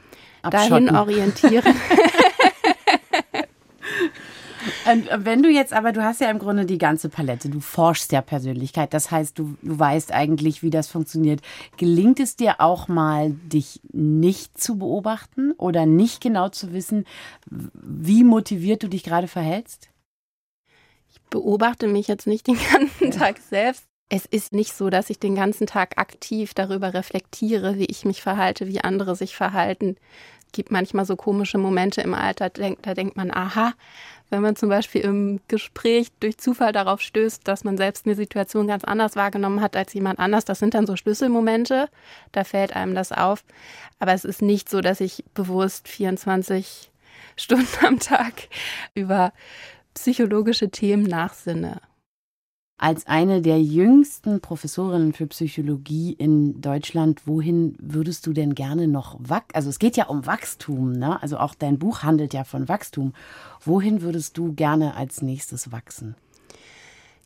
Abschotten. 0.43 0.85
dahin 0.85 0.95
orientieren. 0.95 1.73
Und 4.91 5.09
wenn 5.25 5.43
du 5.43 5.49
jetzt 5.49 5.73
aber, 5.73 5.91
du 5.91 6.03
hast 6.03 6.21
ja 6.21 6.29
im 6.29 6.39
Grunde 6.39 6.65
die 6.65 6.77
ganze 6.77 7.09
Palette, 7.09 7.49
du 7.49 7.59
forschst 7.59 8.11
ja 8.11 8.21
Persönlichkeit, 8.21 8.93
das 8.93 9.11
heißt, 9.11 9.37
du, 9.37 9.55
du 9.61 9.79
weißt 9.79 10.11
eigentlich, 10.11 10.63
wie 10.63 10.69
das 10.69 10.87
funktioniert. 10.87 11.41
Gelingt 11.77 12.19
es 12.19 12.35
dir 12.35 12.59
auch 12.59 12.87
mal, 12.87 13.31
dich 13.31 13.81
nicht 13.91 14.59
zu 14.59 14.77
beobachten 14.77 15.53
oder 15.53 15.85
nicht 15.85 16.21
genau 16.21 16.49
zu 16.49 16.73
wissen, 16.73 17.05
wie 17.49 18.23
motiviert 18.23 18.83
du 18.83 18.87
dich 18.87 19.03
gerade 19.03 19.27
verhältst? 19.27 19.89
Ich 21.11 21.21
beobachte 21.29 21.87
mich 21.87 22.07
jetzt 22.07 22.27
nicht 22.27 22.47
den 22.47 22.57
ganzen 22.71 23.11
Tag 23.11 23.39
selbst. 23.39 23.83
Es 24.09 24.25
ist 24.25 24.53
nicht 24.53 24.73
so, 24.73 24.89
dass 24.89 25.11
ich 25.11 25.19
den 25.19 25.35
ganzen 25.35 25.67
Tag 25.67 25.99
aktiv 25.99 26.55
darüber 26.55 26.95
reflektiere, 26.95 27.77
wie 27.77 27.85
ich 27.85 28.05
mich 28.05 28.23
verhalte, 28.23 28.67
wie 28.67 28.81
andere 28.81 29.15
sich 29.15 29.35
verhalten. 29.35 29.97
Es 30.47 30.51
gibt 30.53 30.71
manchmal 30.71 31.05
so 31.05 31.15
komische 31.15 31.59
Momente 31.59 32.01
im 32.01 32.15
Alter, 32.15 32.49
da 32.49 32.93
denkt 32.95 33.17
man, 33.17 33.29
aha, 33.29 33.73
wenn 34.29 34.41
man 34.41 34.55
zum 34.55 34.69
Beispiel 34.69 35.01
im 35.01 35.39
Gespräch 35.47 36.09
durch 36.19 36.37
Zufall 36.37 36.71
darauf 36.71 37.01
stößt, 37.01 37.47
dass 37.47 37.63
man 37.63 37.77
selbst 37.77 38.05
eine 38.05 38.15
Situation 38.15 38.67
ganz 38.67 38.83
anders 38.83 39.15
wahrgenommen 39.15 39.61
hat 39.61 39.75
als 39.75 39.93
jemand 39.93 40.19
anders. 40.19 40.45
Das 40.45 40.59
sind 40.59 40.73
dann 40.73 40.85
so 40.85 40.95
Schlüsselmomente, 40.95 41.89
da 42.31 42.43
fällt 42.43 42.75
einem 42.75 42.95
das 42.95 43.11
auf. 43.11 43.43
Aber 43.99 44.13
es 44.13 44.25
ist 44.25 44.41
nicht 44.41 44.69
so, 44.69 44.81
dass 44.81 45.01
ich 45.01 45.23
bewusst 45.33 45.87
24 45.87 46.91
Stunden 47.35 47.85
am 47.85 47.99
Tag 47.99 48.33
über 48.93 49.33
psychologische 49.93 50.69
Themen 50.69 51.03
nachsinne 51.03 51.81
als 52.79 53.07
eine 53.07 53.41
der 53.41 53.61
jüngsten 53.61 54.39
Professorinnen 54.39 55.11
für 55.11 55.27
Psychologie 55.27 56.13
in 56.13 56.61
Deutschland, 56.61 57.27
wohin 57.27 57.75
würdest 57.77 58.25
du 58.25 58.31
denn 58.31 58.55
gerne 58.55 58.87
noch 58.87 59.17
wachsen? 59.19 59.53
Also 59.53 59.69
es 59.69 59.79
geht 59.79 59.97
ja 59.97 60.05
um 60.05 60.25
Wachstum, 60.25 60.93
ne? 60.93 61.21
Also 61.21 61.37
auch 61.37 61.55
dein 61.55 61.77
Buch 61.77 62.03
handelt 62.03 62.33
ja 62.33 62.45
von 62.45 62.69
Wachstum. 62.69 63.13
Wohin 63.61 64.01
würdest 64.01 64.37
du 64.37 64.53
gerne 64.53 64.95
als 64.95 65.21
nächstes 65.21 65.73
wachsen? 65.73 66.15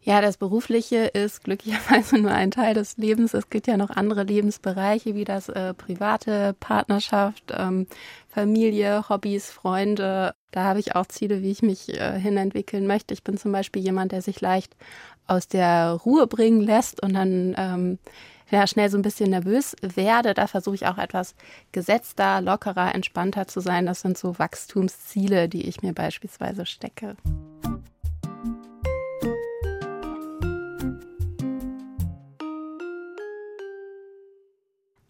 Ja, 0.05 0.19
das 0.19 0.35
Berufliche 0.35 1.05
ist 1.05 1.45
glücklicherweise 1.45 2.17
nur 2.21 2.31
ein 2.31 2.51
Teil 2.51 2.73
des 2.73 2.97
Lebens. 2.97 3.33
Es 3.33 3.49
gibt 3.49 3.67
ja 3.67 3.77
noch 3.77 3.89
andere 3.89 4.23
Lebensbereiche 4.23 5.15
wie 5.15 5.23
das 5.23 5.47
äh, 5.47 5.73
private, 5.73 6.55
Partnerschaft, 6.59 7.53
ähm, 7.57 7.87
Familie, 8.27 9.07
Hobbys, 9.07 9.49
Freunde. 9.49 10.35
Da 10.51 10.63
habe 10.65 10.79
ich 10.79 10.95
auch 10.95 11.05
Ziele, 11.05 11.41
wie 11.41 11.51
ich 11.51 11.61
mich 11.61 11.89
äh, 11.89 12.19
hinentwickeln 12.19 12.85
möchte. 12.85 13.13
Ich 13.13 13.23
bin 13.23 13.37
zum 13.37 13.53
Beispiel 13.53 13.81
jemand, 13.81 14.11
der 14.11 14.21
sich 14.21 14.41
leicht 14.41 14.75
aus 15.25 15.47
der 15.47 15.91
Ruhe 15.91 16.27
bringen 16.27 16.59
lässt 16.59 17.01
und 17.01 17.13
dann 17.13 17.55
ähm, 17.57 17.99
ja, 18.51 18.67
schnell 18.67 18.89
so 18.89 18.97
ein 18.97 19.03
bisschen 19.03 19.29
nervös 19.29 19.73
werde. 19.81 20.33
Da 20.33 20.47
versuche 20.47 20.75
ich 20.75 20.85
auch 20.85 20.97
etwas 20.97 21.33
gesetzter, 21.71 22.41
lockerer, 22.41 22.93
entspannter 22.93 23.47
zu 23.47 23.61
sein. 23.61 23.85
Das 23.85 24.01
sind 24.01 24.17
so 24.17 24.37
Wachstumsziele, 24.37 25.47
die 25.47 25.65
ich 25.69 25.81
mir 25.81 25.93
beispielsweise 25.93 26.65
stecke. 26.65 27.15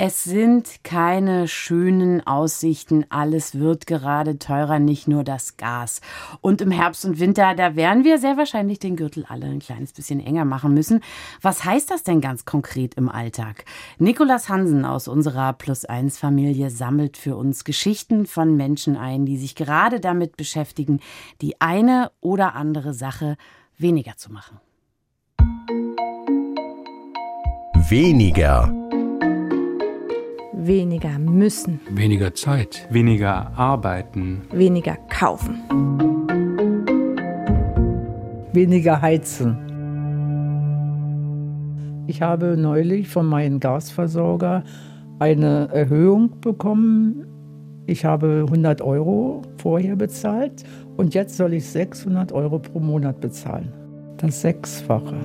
Es 0.06 0.26
sind 0.26 0.84
keine 0.84 1.48
schönen 1.48 2.28
Aussichten. 2.28 3.06
Alles 3.08 3.58
wird 3.58 3.88
gerade 3.88 4.38
teurer, 4.38 4.78
nicht 4.78 5.08
nur 5.08 5.24
das 5.24 5.56
Gas. 5.56 6.02
Und 6.42 6.60
im 6.60 6.72
Herbst 6.72 7.06
und 7.06 7.22
Winter, 7.22 7.56
da 7.56 7.78
werden 7.78 8.04
wir 8.04 8.18
sehr 8.18 8.36
wahrscheinlich 8.36 8.80
den 8.80 8.98
Gürtel 8.98 9.26
alle 9.30 9.46
ein 9.46 9.60
kleines 9.60 9.94
bisschen 9.94 10.20
enger 10.20 10.44
machen 10.44 10.74
müssen. 10.74 11.00
Was 11.42 11.64
heißt 11.64 11.90
das 11.90 12.04
denn 12.04 12.20
ganz 12.20 12.44
konkret 12.44 12.96
im 12.96 13.08
Alltag? 13.08 13.64
Nikolas 13.98 14.50
Hansen 14.50 14.84
aus 14.84 15.08
unserer 15.08 15.54
Plus 15.54 15.86
1 15.86 16.18
Familie 16.18 16.70
sammelt 16.70 17.16
für 17.16 17.38
uns 17.38 17.64
Geschichten 17.64 18.26
von 18.26 18.58
Menschen 18.58 18.98
ein, 18.98 19.26
die 19.26 19.38
sich 19.38 19.56
gerade 19.56 20.02
damit 20.02 20.36
beschäftigen, 20.36 21.00
die 21.42 21.62
eine 21.62 22.12
oder 22.20 22.56
andere 22.56 22.94
Sache 22.94 23.38
weniger 23.78 24.18
zu 24.18 24.34
machen. 24.34 24.60
Weniger 27.88 28.83
Weniger 30.66 31.20
müssen. 31.20 31.82
Weniger 31.90 32.34
Zeit. 32.34 32.88
Weniger 32.90 33.52
arbeiten. 33.58 34.44
Weniger 34.52 34.96
kaufen. 35.10 35.60
Weniger 38.54 39.02
heizen. 39.02 39.58
Ich 42.08 42.22
habe 42.22 42.56
neulich 42.58 43.10
von 43.10 43.26
meinem 43.26 43.60
Gasversorger 43.60 44.64
eine 45.20 45.70
Erhöhung 45.74 46.40
bekommen. 46.40 47.26
Ich 47.86 48.06
habe 48.06 48.46
100 48.48 48.82
Euro 48.82 49.42
vorher 49.58 49.96
bezahlt 49.98 50.64
und 50.96 51.14
jetzt 51.14 51.36
soll 51.36 51.54
ich 51.54 51.66
600 51.66 52.32
Euro 52.32 52.60
pro 52.60 52.80
Monat 52.80 53.20
bezahlen. 53.20 53.74
Das 54.18 54.42
Sechsfache. 54.42 55.18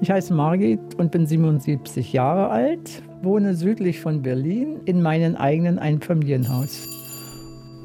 Ich 0.00 0.10
heiße 0.10 0.34
Margit 0.34 0.94
und 0.98 1.10
bin 1.10 1.26
77 1.26 2.12
Jahre 2.12 2.50
alt, 2.50 3.02
wohne 3.22 3.54
südlich 3.54 4.00
von 4.00 4.22
Berlin 4.22 4.80
in 4.84 5.00
meinem 5.00 5.36
eigenen 5.36 5.78
Einfamilienhaus. 5.78 6.86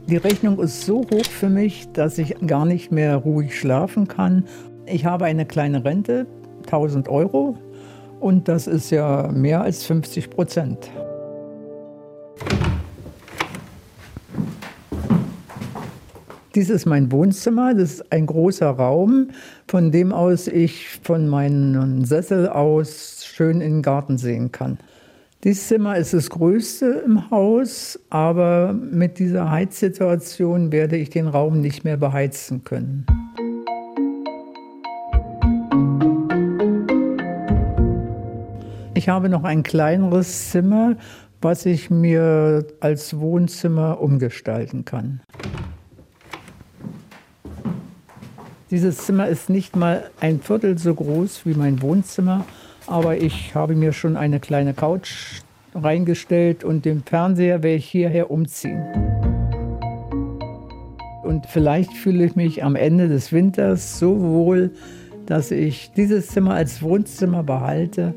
Die 0.08 0.18
Rechnung 0.18 0.60
ist 0.60 0.86
so 0.86 1.01
hoch 1.01 1.25
für 1.25 1.50
mich, 1.50 1.88
dass 1.94 2.18
ich 2.18 2.36
gar 2.46 2.65
nicht 2.65 2.91
mehr 2.91 3.15
ruhig 3.15 3.58
schlafen 3.58 4.08
kann. 4.08 4.46
Ich 4.86 5.06
habe 5.06 5.25
eine 5.25 5.46
kleine 5.46 5.86
Rente, 5.86 6.27
1000 6.65 7.08
Euro, 7.08 7.56
und 8.20 8.48
das 8.48 8.68
ist 8.68 8.91
ja 8.91 9.30
mehr 9.32 9.62
als 9.62 9.86
50 9.86 10.30
Prozent. 10.30 10.91
Dies 16.53 16.70
ist 16.70 16.86
mein 16.86 17.13
Wohnzimmer. 17.13 17.74
Das 17.74 17.93
ist 17.93 18.12
ein 18.12 18.25
großer 18.25 18.70
Raum, 18.70 19.29
von 19.70 19.91
dem 19.91 20.12
aus 20.12 20.48
ich 20.48 21.00
von 21.01 21.27
meinem 21.27 22.03
Sessel 22.03 22.50
aus 22.50 23.24
schön 23.25 23.62
in 23.62 23.75
den 23.75 23.81
Garten 23.81 24.17
sehen 24.17 24.51
kann. 24.51 24.77
Dieses 25.46 25.70
Zimmer 25.70 25.96
ist 25.96 26.13
das 26.13 26.29
größte 26.29 27.03
im 27.05 27.31
Haus, 27.31 27.98
aber 28.10 28.74
mit 28.74 29.17
dieser 29.17 29.50
Heizsituation 29.50 30.74
werde 30.74 30.98
ich 30.98 31.10
den 31.10 31.27
Raum 31.27 31.62
nicht 31.62 31.86
mehr 31.86 31.96
beheizen 31.96 32.65
können. 32.65 33.05
Ich 38.93 39.08
habe 39.08 39.29
noch 39.29 39.46
ein 39.46 39.63
kleineres 39.63 40.51
Zimmer, 40.51 40.98
was 41.41 41.65
ich 41.65 41.89
mir 41.89 42.67
als 42.81 43.17
Wohnzimmer 43.17 44.00
umgestalten 44.00 44.86
kann. 44.86 45.22
Dieses 48.71 48.99
Zimmer 48.99 49.27
ist 49.27 49.49
nicht 49.49 49.75
mal 49.75 50.09
ein 50.21 50.39
Viertel 50.39 50.77
so 50.77 50.95
groß 50.95 51.45
wie 51.45 51.55
mein 51.55 51.81
Wohnzimmer, 51.81 52.45
aber 52.87 53.17
ich 53.17 53.53
habe 53.53 53.75
mir 53.75 53.91
schon 53.91 54.15
eine 54.15 54.39
kleine 54.39 54.73
Couch 54.73 55.41
reingestellt 55.75 56.63
und 56.63 56.85
den 56.85 57.03
Fernseher 57.03 57.63
werde 57.63 57.75
ich 57.75 57.89
hierher 57.89 58.31
umziehen. 58.31 58.81
Und 61.23 61.47
vielleicht 61.47 61.91
fühle 61.91 62.23
ich 62.23 62.37
mich 62.37 62.63
am 62.63 62.77
Ende 62.77 63.09
des 63.09 63.33
Winters 63.33 63.99
so 63.99 64.21
wohl, 64.21 64.71
dass 65.25 65.51
ich 65.51 65.91
dieses 65.91 66.27
Zimmer 66.27 66.53
als 66.53 66.81
Wohnzimmer 66.81 67.43
behalte 67.43 68.13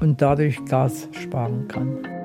und 0.00 0.20
dadurch 0.20 0.62
Gas 0.66 1.08
sparen 1.12 1.66
kann. 1.66 2.23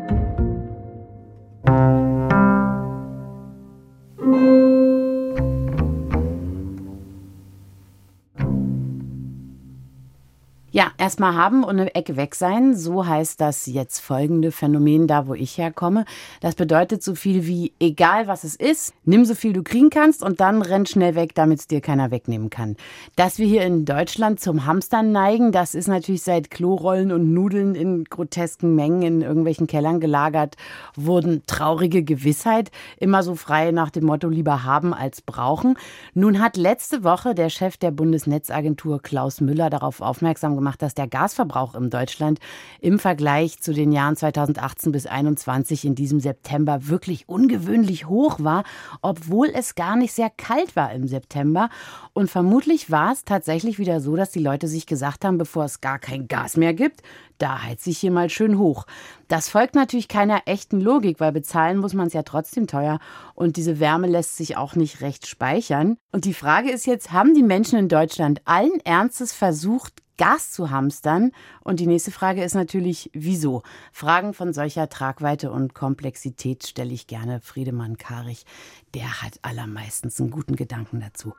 Erstmal 11.09 11.33
haben 11.33 11.63
und 11.63 11.79
eine 11.79 11.95
Ecke 11.95 12.17
weg 12.17 12.35
sein. 12.35 12.75
So 12.75 13.07
heißt 13.07 13.41
das 13.41 13.65
jetzt 13.65 13.97
folgende 13.97 14.51
Phänomen 14.51 15.07
da, 15.07 15.25
wo 15.25 15.33
ich 15.33 15.57
herkomme. 15.57 16.05
Das 16.39 16.53
bedeutet 16.53 17.01
so 17.01 17.15
viel 17.15 17.47
wie, 17.47 17.73
egal 17.79 18.27
was 18.27 18.43
es 18.43 18.55
ist, 18.55 18.93
nimm 19.05 19.25
so 19.25 19.33
viel 19.33 19.51
du 19.51 19.63
kriegen 19.63 19.89
kannst 19.89 20.21
und 20.21 20.39
dann 20.39 20.61
renn 20.61 20.85
schnell 20.85 21.15
weg, 21.15 21.33
damit 21.33 21.61
es 21.61 21.67
dir 21.67 21.81
keiner 21.81 22.11
wegnehmen 22.11 22.51
kann. 22.51 22.75
Dass 23.15 23.39
wir 23.39 23.47
hier 23.47 23.63
in 23.63 23.85
Deutschland 23.85 24.39
zum 24.39 24.67
Hamstern 24.67 25.11
neigen, 25.11 25.51
das 25.51 25.73
ist 25.73 25.87
natürlich 25.87 26.21
seit 26.21 26.51
Klorollen 26.51 27.11
und 27.11 27.33
Nudeln 27.33 27.73
in 27.73 28.03
grotesken 28.03 28.75
Mengen 28.75 29.01
in 29.01 29.21
irgendwelchen 29.21 29.65
Kellern 29.65 29.99
gelagert 29.99 30.57
wurden. 30.95 31.41
Traurige 31.47 32.03
Gewissheit. 32.03 32.69
Immer 32.99 33.23
so 33.23 33.33
frei 33.33 33.71
nach 33.71 33.89
dem 33.89 34.05
Motto 34.05 34.29
lieber 34.29 34.63
haben 34.63 34.93
als 34.93 35.23
brauchen. 35.23 35.75
Nun 36.13 36.39
hat 36.39 36.55
letzte 36.55 37.03
Woche 37.03 37.33
der 37.33 37.49
Chef 37.49 37.77
der 37.77 37.89
Bundesnetzagentur 37.89 39.01
Klaus 39.01 39.41
Müller 39.41 39.71
darauf 39.71 40.01
aufmerksam 40.01 40.55
gemacht, 40.55 40.83
dass 40.83 40.89
dass 40.89 40.95
der 40.99 41.07
Gasverbrauch 41.07 41.73
in 41.73 41.89
Deutschland 41.89 42.39
im 42.79 42.99
Vergleich 42.99 43.59
zu 43.59 43.73
den 43.73 43.91
Jahren 43.91 44.15
2018 44.15 44.91
bis 44.91 45.03
2021 45.03 45.85
in 45.85 45.95
diesem 45.95 46.19
September 46.19 46.87
wirklich 46.87 47.27
ungewöhnlich 47.27 48.07
hoch 48.07 48.39
war, 48.39 48.63
obwohl 49.01 49.47
es 49.47 49.75
gar 49.75 49.95
nicht 49.95 50.13
sehr 50.13 50.29
kalt 50.29 50.75
war 50.75 50.91
im 50.91 51.07
September. 51.07 51.69
Und 52.13 52.29
vermutlich 52.29 52.91
war 52.91 53.13
es 53.13 53.23
tatsächlich 53.23 53.79
wieder 53.79 54.01
so, 54.01 54.15
dass 54.15 54.31
die 54.31 54.43
Leute 54.43 54.67
sich 54.67 54.85
gesagt 54.85 55.25
haben, 55.25 55.37
bevor 55.37 55.65
es 55.65 55.81
gar 55.81 55.99
kein 55.99 56.27
Gas 56.27 56.57
mehr 56.57 56.73
gibt, 56.73 57.01
da 57.39 57.63
heizt 57.63 57.83
sich 57.83 57.97
hier 57.97 58.11
mal 58.11 58.29
schön 58.29 58.59
hoch. 58.59 58.85
Das 59.27 59.49
folgt 59.49 59.75
natürlich 59.75 60.07
keiner 60.07 60.43
echten 60.45 60.79
Logik, 60.79 61.19
weil 61.19 61.31
bezahlen 61.31 61.77
muss 61.77 61.93
man 61.93 62.07
es 62.07 62.13
ja 62.13 62.23
trotzdem 62.23 62.67
teuer 62.67 62.99
und 63.33 63.57
diese 63.57 63.79
Wärme 63.79 64.07
lässt 64.07 64.37
sich 64.37 64.57
auch 64.57 64.75
nicht 64.75 65.01
recht 65.01 65.25
speichern. 65.25 65.97
Und 66.11 66.25
die 66.25 66.33
Frage 66.33 66.69
ist 66.69 66.85
jetzt, 66.85 67.11
haben 67.11 67.33
die 67.33 67.43
Menschen 67.43 67.79
in 67.79 67.89
Deutschland 67.89 68.41
allen 68.45 68.79
Ernstes 68.83 69.33
versucht, 69.33 70.03
Gas 70.19 70.51
zu 70.51 70.69
hamstern? 70.69 71.31
Und 71.61 71.79
die 71.79 71.87
nächste 71.87 72.11
Frage 72.11 72.43
ist 72.43 72.53
natürlich, 72.53 73.09
wieso? 73.13 73.63
Fragen 73.93 74.33
von 74.33 74.53
solcher 74.53 74.89
Tragweite 74.89 75.49
und 75.49 75.73
Komplexität 75.73 76.67
stelle 76.67 76.93
ich 76.93 77.07
gerne 77.07 77.39
Friedemann 77.39 77.97
Karich. 77.97 78.45
Der 78.93 79.21
hat 79.21 79.39
allermeistens 79.41 80.19
einen 80.19 80.29
guten 80.29 80.57
Gedanken 80.57 80.99
dazu. 80.99 81.33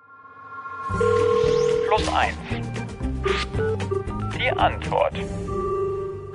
Plus 0.89 2.09
eins. 2.09 2.37
Die 4.39 4.51
Antwort. 4.51 5.15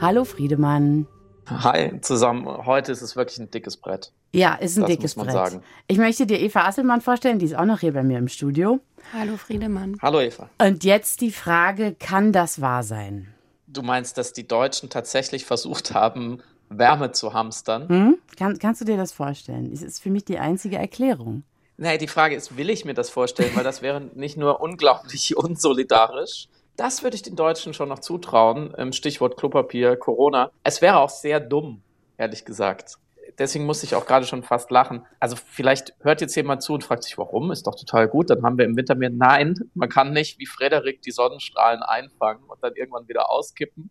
Hallo 0.01 0.25
Friedemann. 0.25 1.07
Hi 1.47 1.99
zusammen. 2.01 2.45
Heute 2.65 2.91
ist 2.91 3.01
es 3.01 3.15
wirklich 3.15 3.39
ein 3.39 3.49
dickes 3.49 3.77
Brett. 3.77 4.11
Ja, 4.33 4.55
ist 4.55 4.77
ein 4.77 4.81
das 4.81 4.89
dickes 4.89 5.15
muss 5.15 5.25
man 5.25 5.35
Brett. 5.35 5.51
Sagen. 5.51 5.63
Ich 5.87 5.97
möchte 5.97 6.25
dir 6.25 6.39
Eva 6.39 6.65
Asselmann 6.65 7.01
vorstellen, 7.01 7.39
die 7.39 7.45
ist 7.45 7.55
auch 7.55 7.65
noch 7.65 7.79
hier 7.79 7.93
bei 7.93 8.03
mir 8.03 8.17
im 8.17 8.27
Studio. 8.27 8.79
Hallo 9.13 9.37
Friedemann. 9.37 9.97
Hallo 10.01 10.19
Eva. 10.19 10.49
Und 10.61 10.83
jetzt 10.83 11.21
die 11.21 11.31
Frage, 11.31 11.95
kann 11.97 12.33
das 12.33 12.59
wahr 12.59 12.83
sein? 12.83 13.33
Du 13.67 13.81
meinst, 13.83 14.17
dass 14.17 14.33
die 14.33 14.47
Deutschen 14.47 14.89
tatsächlich 14.89 15.45
versucht 15.45 15.93
haben, 15.93 16.41
Wärme 16.69 17.11
zu 17.11 17.33
hamstern? 17.33 17.87
Hm? 17.87 18.17
Kann, 18.37 18.59
kannst 18.59 18.81
du 18.81 18.85
dir 18.85 18.97
das 18.97 19.11
vorstellen? 19.11 19.71
Das 19.71 19.81
ist 19.81 20.01
für 20.01 20.09
mich 20.09 20.25
die 20.25 20.39
einzige 20.39 20.77
Erklärung. 20.77 21.43
Nee, 21.77 21.97
die 21.97 22.07
Frage 22.07 22.35
ist, 22.35 22.57
will 22.57 22.69
ich 22.69 22.85
mir 22.85 22.93
das 22.93 23.09
vorstellen? 23.09 23.51
Weil 23.53 23.63
das 23.63 23.81
wäre 23.81 24.01
nicht 24.15 24.37
nur 24.37 24.61
unglaublich 24.61 25.37
unsolidarisch, 25.37 26.47
das 26.77 27.03
würde 27.03 27.15
ich 27.15 27.21
den 27.21 27.35
Deutschen 27.35 27.73
schon 27.73 27.89
noch 27.89 27.99
zutrauen. 27.99 28.93
Stichwort 28.93 29.37
Klopapier, 29.37 29.95
Corona. 29.95 30.51
Es 30.63 30.81
wäre 30.81 30.97
auch 30.97 31.09
sehr 31.09 31.39
dumm, 31.39 31.81
ehrlich 32.17 32.45
gesagt. 32.45 32.97
Deswegen 33.37 33.65
musste 33.65 33.85
ich 33.85 33.95
auch 33.95 34.05
gerade 34.05 34.25
schon 34.25 34.43
fast 34.43 34.71
lachen. 34.71 35.05
Also 35.19 35.35
vielleicht 35.35 35.93
hört 36.01 36.21
jetzt 36.21 36.35
jemand 36.35 36.61
zu 36.61 36.73
und 36.73 36.83
fragt 36.83 37.03
sich, 37.03 37.17
warum? 37.17 37.51
Ist 37.51 37.67
doch 37.67 37.75
total 37.75 38.07
gut. 38.07 38.29
Dann 38.29 38.43
haben 38.43 38.57
wir 38.57 38.65
im 38.65 38.77
Winter 38.77 38.95
mehr. 38.95 39.09
Nein, 39.09 39.55
man 39.73 39.89
kann 39.89 40.13
nicht 40.13 40.39
wie 40.39 40.45
Frederik 40.45 41.01
die 41.01 41.11
Sonnenstrahlen 41.11 41.81
einfangen 41.83 42.43
und 42.45 42.63
dann 42.63 42.75
irgendwann 42.75 43.07
wieder 43.09 43.29
auskippen 43.29 43.89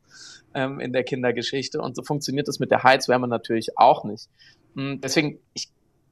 ähm, 0.54 0.80
in 0.80 0.92
der 0.92 1.04
Kindergeschichte. 1.04 1.80
Und 1.80 1.96
so 1.96 2.02
funktioniert 2.02 2.48
das 2.48 2.58
mit 2.58 2.70
der 2.70 2.84
Heizwärme 2.84 3.28
natürlich 3.28 3.76
auch 3.76 4.04
nicht. 4.04 4.28
Hm, 4.76 5.00
deswegen, 5.02 5.40
ich 5.52 5.68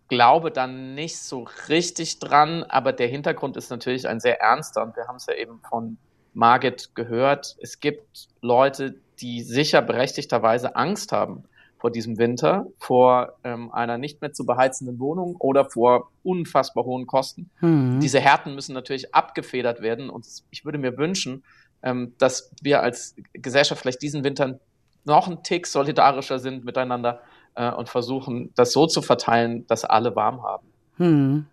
glaube 0.08 0.50
dann 0.50 0.94
nicht 0.94 1.18
so 1.18 1.46
richtig 1.70 2.18
dran, 2.18 2.64
aber 2.64 2.92
der 2.92 3.08
Hintergrund 3.08 3.56
ist 3.56 3.70
natürlich 3.70 4.06
ein 4.06 4.20
sehr 4.20 4.42
ernster 4.42 4.82
und 4.82 4.94
wir 4.94 5.06
haben 5.08 5.16
es 5.16 5.24
ja 5.24 5.34
eben 5.34 5.60
von 5.66 5.96
Margit 6.34 6.94
gehört, 6.94 7.56
es 7.60 7.80
gibt 7.80 8.28
Leute, 8.40 8.94
die 9.20 9.42
sicher 9.42 9.82
berechtigterweise 9.82 10.76
Angst 10.76 11.12
haben 11.12 11.44
vor 11.78 11.90
diesem 11.90 12.16
Winter, 12.16 12.66
vor 12.78 13.34
ähm, 13.42 13.72
einer 13.72 13.98
nicht 13.98 14.20
mehr 14.20 14.32
zu 14.32 14.46
beheizenden 14.46 15.00
Wohnung 15.00 15.34
oder 15.38 15.68
vor 15.68 16.10
unfassbar 16.22 16.84
hohen 16.84 17.06
Kosten. 17.06 17.50
Mhm. 17.60 17.98
Diese 18.00 18.20
Härten 18.20 18.54
müssen 18.54 18.72
natürlich 18.72 19.14
abgefedert 19.14 19.82
werden 19.82 20.08
und 20.08 20.24
ich 20.50 20.64
würde 20.64 20.78
mir 20.78 20.96
wünschen, 20.96 21.42
ähm, 21.82 22.14
dass 22.18 22.52
wir 22.62 22.82
als 22.82 23.16
Gesellschaft 23.32 23.82
vielleicht 23.82 24.00
diesen 24.00 24.22
Winter 24.22 24.60
noch 25.04 25.26
einen 25.26 25.42
Tick 25.42 25.66
solidarischer 25.66 26.38
sind 26.38 26.64
miteinander 26.64 27.20
äh, 27.56 27.70
und 27.72 27.88
versuchen, 27.88 28.52
das 28.54 28.72
so 28.72 28.86
zu 28.86 29.02
verteilen, 29.02 29.66
dass 29.66 29.84
alle 29.84 30.14
warm 30.14 30.42
haben. 30.42 30.68
Mhm. 30.98 31.46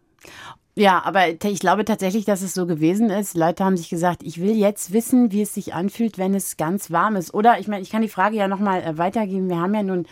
Ja, 0.80 1.04
aber 1.04 1.28
ich 1.28 1.60
glaube 1.60 1.84
tatsächlich, 1.84 2.24
dass 2.24 2.42
es 2.42 2.54
so 2.54 2.66
gewesen 2.66 3.10
ist. 3.10 3.36
Leute 3.36 3.66
haben 3.66 3.76
sich 3.76 3.90
gesagt, 3.90 4.24
ich 4.24 4.40
will 4.40 4.56
jetzt 4.56 4.94
wissen, 4.94 5.34
wie 5.34 5.42
es 5.42 5.54
sich 5.54 5.74
anfühlt, 5.74 6.18
wenn 6.18 6.34
es 6.34 6.56
ganz 6.56 6.90
warm 6.90 7.18
ist. 7.18 7.34
Oder 7.34 7.60
ich 7.60 7.68
meine, 7.68 7.82
ich 7.82 7.90
kann 7.90 8.02
die 8.02 8.08
Frage 8.08 8.38
ja 8.38 8.48
nochmal 8.48 8.82
äh, 8.82 8.98
weitergeben. 8.98 9.50
Wir 9.50 9.58
haben 9.58 9.76
ja 9.76 9.84
nun 9.84 10.08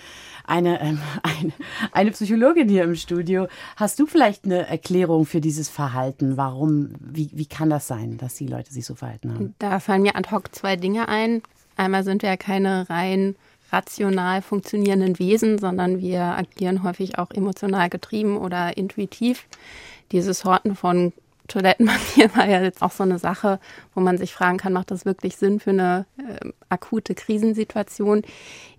eine, 0.46 0.82
ähm, 0.82 1.00
eine, 1.24 1.54
eine 1.94 2.12
Psychologin 2.12 2.68
hier 2.68 2.84
im 2.84 2.96
Studio. 2.96 3.48
Hast 3.78 3.98
du 3.98 4.08
vielleicht 4.08 4.44
eine 4.44 4.68
Erklärung 4.68 5.26
für 5.26 5.40
dieses 5.40 5.70
Verhalten? 5.70 6.36
Warum, 6.36 6.90
wie, 7.00 7.30
wie 7.32 7.46
kann 7.46 7.70
das 7.70 7.88
sein, 7.88 8.18
dass 8.18 8.36
die 8.36 8.48
Leute 8.48 8.74
sich 8.74 8.86
so 8.86 8.94
verhalten 8.94 9.34
haben? 9.34 9.56
Da 9.60 9.80
fallen 9.80 10.02
mir 10.02 10.18
ad 10.18 10.32
hoc 10.32 10.54
zwei 10.54 10.76
Dinge 10.76 11.08
ein. 11.08 11.44
Einmal 11.78 12.04
sind 12.04 12.24
wir 12.24 12.30
ja 12.30 12.38
keine 12.38 12.90
rein 12.90 13.38
rational 13.72 14.42
funktionierenden 14.42 15.20
Wesen, 15.20 15.60
sondern 15.60 16.00
wir 16.00 16.22
agieren 16.22 16.84
häufig 16.84 17.18
auch 17.18 17.32
emotional 17.32 17.90
getrieben 17.90 18.38
oder 18.38 18.78
intuitiv 18.78 19.46
dieses 20.12 20.46
Horten 20.46 20.76
von 20.76 21.14
Toilettenpapier 21.48 22.30
war 22.36 22.48
ja 22.48 22.62
jetzt 22.62 22.82
auch 22.82 22.92
so 22.92 23.04
eine 23.04 23.20
Sache, 23.20 23.60
wo 23.94 24.02
man 24.02 24.18
sich 24.18 24.34
fragen 24.34 24.58
kann, 24.58 24.74
macht 24.74 24.92
das 24.92 25.06
wirklich 25.06 25.38
Sinn 25.38 25.60
für 25.60 25.72
eine 25.72 26.06
äh, 26.18 26.50
akute 26.70 27.16
Krisensituation? 27.16 28.24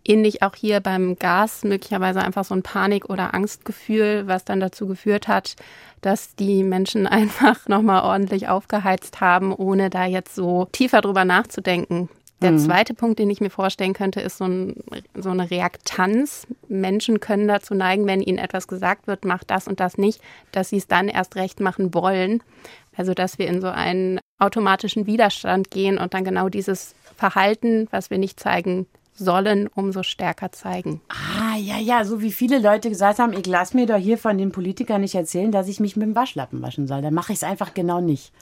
Ähnlich 0.04 0.42
auch 0.42 0.54
hier 0.54 0.80
beim 0.80 1.16
Gas, 1.16 1.64
möglicherweise 1.64 2.20
einfach 2.20 2.44
so 2.44 2.54
ein 2.54 2.62
Panik- 2.62 3.10
oder 3.10 3.34
Angstgefühl, 3.34 4.26
was 4.26 4.44
dann 4.44 4.60
dazu 4.60 4.86
geführt 4.86 5.28
hat, 5.28 5.56
dass 6.00 6.34
die 6.34 6.62
Menschen 6.62 7.06
einfach 7.06 7.68
nochmal 7.68 8.02
ordentlich 8.02 8.48
aufgeheizt 8.48 9.20
haben, 9.20 9.52
ohne 9.52 9.90
da 9.90 10.04
jetzt 10.04 10.34
so 10.34 10.66
tiefer 10.72 11.00
drüber 11.00 11.24
nachzudenken. 11.24 12.08
Der 12.40 12.52
mhm. 12.52 12.58
zweite 12.58 12.94
Punkt, 12.94 13.18
den 13.18 13.30
ich 13.30 13.40
mir 13.40 13.50
vorstellen 13.50 13.94
könnte, 13.94 14.20
ist 14.20 14.38
so, 14.38 14.44
ein, 14.44 14.76
so, 15.14 15.30
eine 15.30 15.50
Reaktanz. 15.50 16.46
Menschen 16.68 17.18
können 17.18 17.48
dazu 17.48 17.74
neigen, 17.74 18.06
wenn 18.06 18.22
ihnen 18.22 18.38
etwas 18.38 18.68
gesagt 18.68 19.06
wird, 19.06 19.24
mach 19.24 19.42
das 19.44 19.66
und 19.66 19.80
das 19.80 19.98
nicht, 19.98 20.20
dass 20.52 20.68
sie 20.70 20.76
es 20.76 20.86
dann 20.86 21.08
erst 21.08 21.36
recht 21.36 21.60
machen 21.60 21.94
wollen. 21.94 22.42
Also 22.96 23.14
dass 23.14 23.38
wir 23.38 23.46
in 23.46 23.60
so 23.60 23.68
einen 23.68 24.20
automatischen 24.38 25.06
Widerstand 25.06 25.70
gehen 25.70 25.98
und 25.98 26.14
dann 26.14 26.24
genau 26.24 26.48
dieses 26.48 26.94
Verhalten, 27.16 27.88
was 27.90 28.10
wir 28.10 28.18
nicht 28.18 28.38
zeigen 28.38 28.86
sollen, 29.14 29.68
umso 29.74 30.04
stärker 30.04 30.52
zeigen. 30.52 31.00
Ah, 31.08 31.56
ja, 31.56 31.78
ja, 31.78 32.04
so 32.04 32.20
wie 32.20 32.32
viele 32.32 32.58
Leute 32.58 32.88
gesagt 32.88 33.18
haben, 33.18 33.32
ich 33.32 33.46
lasse 33.46 33.76
mir 33.76 33.86
doch 33.86 33.96
hier 33.96 34.16
von 34.16 34.38
den 34.38 34.52
Politikern 34.52 35.00
nicht 35.00 35.16
erzählen, 35.16 35.50
dass 35.50 35.68
ich 35.68 35.80
mich 35.80 35.96
mit 35.96 36.06
dem 36.06 36.14
Waschlappen 36.14 36.62
waschen 36.62 36.86
soll. 36.86 37.02
Dann 37.02 37.14
mache 37.14 37.32
ich 37.32 37.38
es 37.38 37.44
einfach 37.44 37.74
genau 37.74 38.00
nicht. 38.00 38.32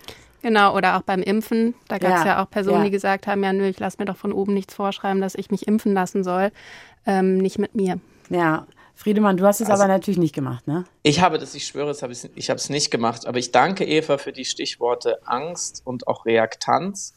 Genau, 0.47 0.77
oder 0.77 0.97
auch 0.97 1.03
beim 1.03 1.23
Impfen. 1.23 1.75
Da 1.89 1.99
gab 1.99 2.19
es 2.19 2.21
ja. 2.21 2.27
ja. 2.27 2.45
auch 2.45 2.49
Personen, 2.49 2.79
ja. 2.79 2.85
die 2.85 2.93
gesagt 2.93 3.27
haben, 3.27 3.43
ja, 3.43 3.53
nö, 3.53 3.67
ich 3.67 3.81
lasse 3.81 3.97
mir 3.99 4.05
doch 4.05 4.17
von 4.17 4.33
oben 4.33 4.55
nichts 4.55 4.75
vorschreiben, 4.75 5.21
dass 5.21 5.35
ich 5.35 5.51
mich 5.51 5.67
impfen 5.67 5.93
lassen 5.93 6.23
soll. 6.23 6.53
Ähm, 7.05 7.39
nicht 7.39 7.59
mit 7.59 7.75
mir. 7.75 7.99
Ja, 8.31 8.69
Friedemann, 8.95 9.37
du 9.37 9.45
hast 9.45 9.61
es 9.61 9.69
also, 9.69 9.83
aber 9.83 9.93
natürlich 9.93 10.19
nicht 10.19 10.37
gemacht, 10.37 10.69
ne? 10.69 10.85
Ich 11.03 11.21
habe 11.21 11.39
das, 11.39 11.57
ich 11.57 11.67
schwöre, 11.67 11.93
hab 12.01 12.11
ich, 12.13 12.31
ich 12.37 12.49
habe 12.49 12.59
es 12.59 12.71
nicht 12.71 12.93
gemacht. 12.93 13.27
Aber 13.27 13.39
ich 13.39 13.51
danke 13.51 13.85
Eva 13.85 14.19
für 14.19 14.31
die 14.31 14.45
Stichworte 14.45 15.19
Angst 15.27 15.83
und 15.85 16.07
auch 16.07 16.25
Reaktanz. 16.27 17.15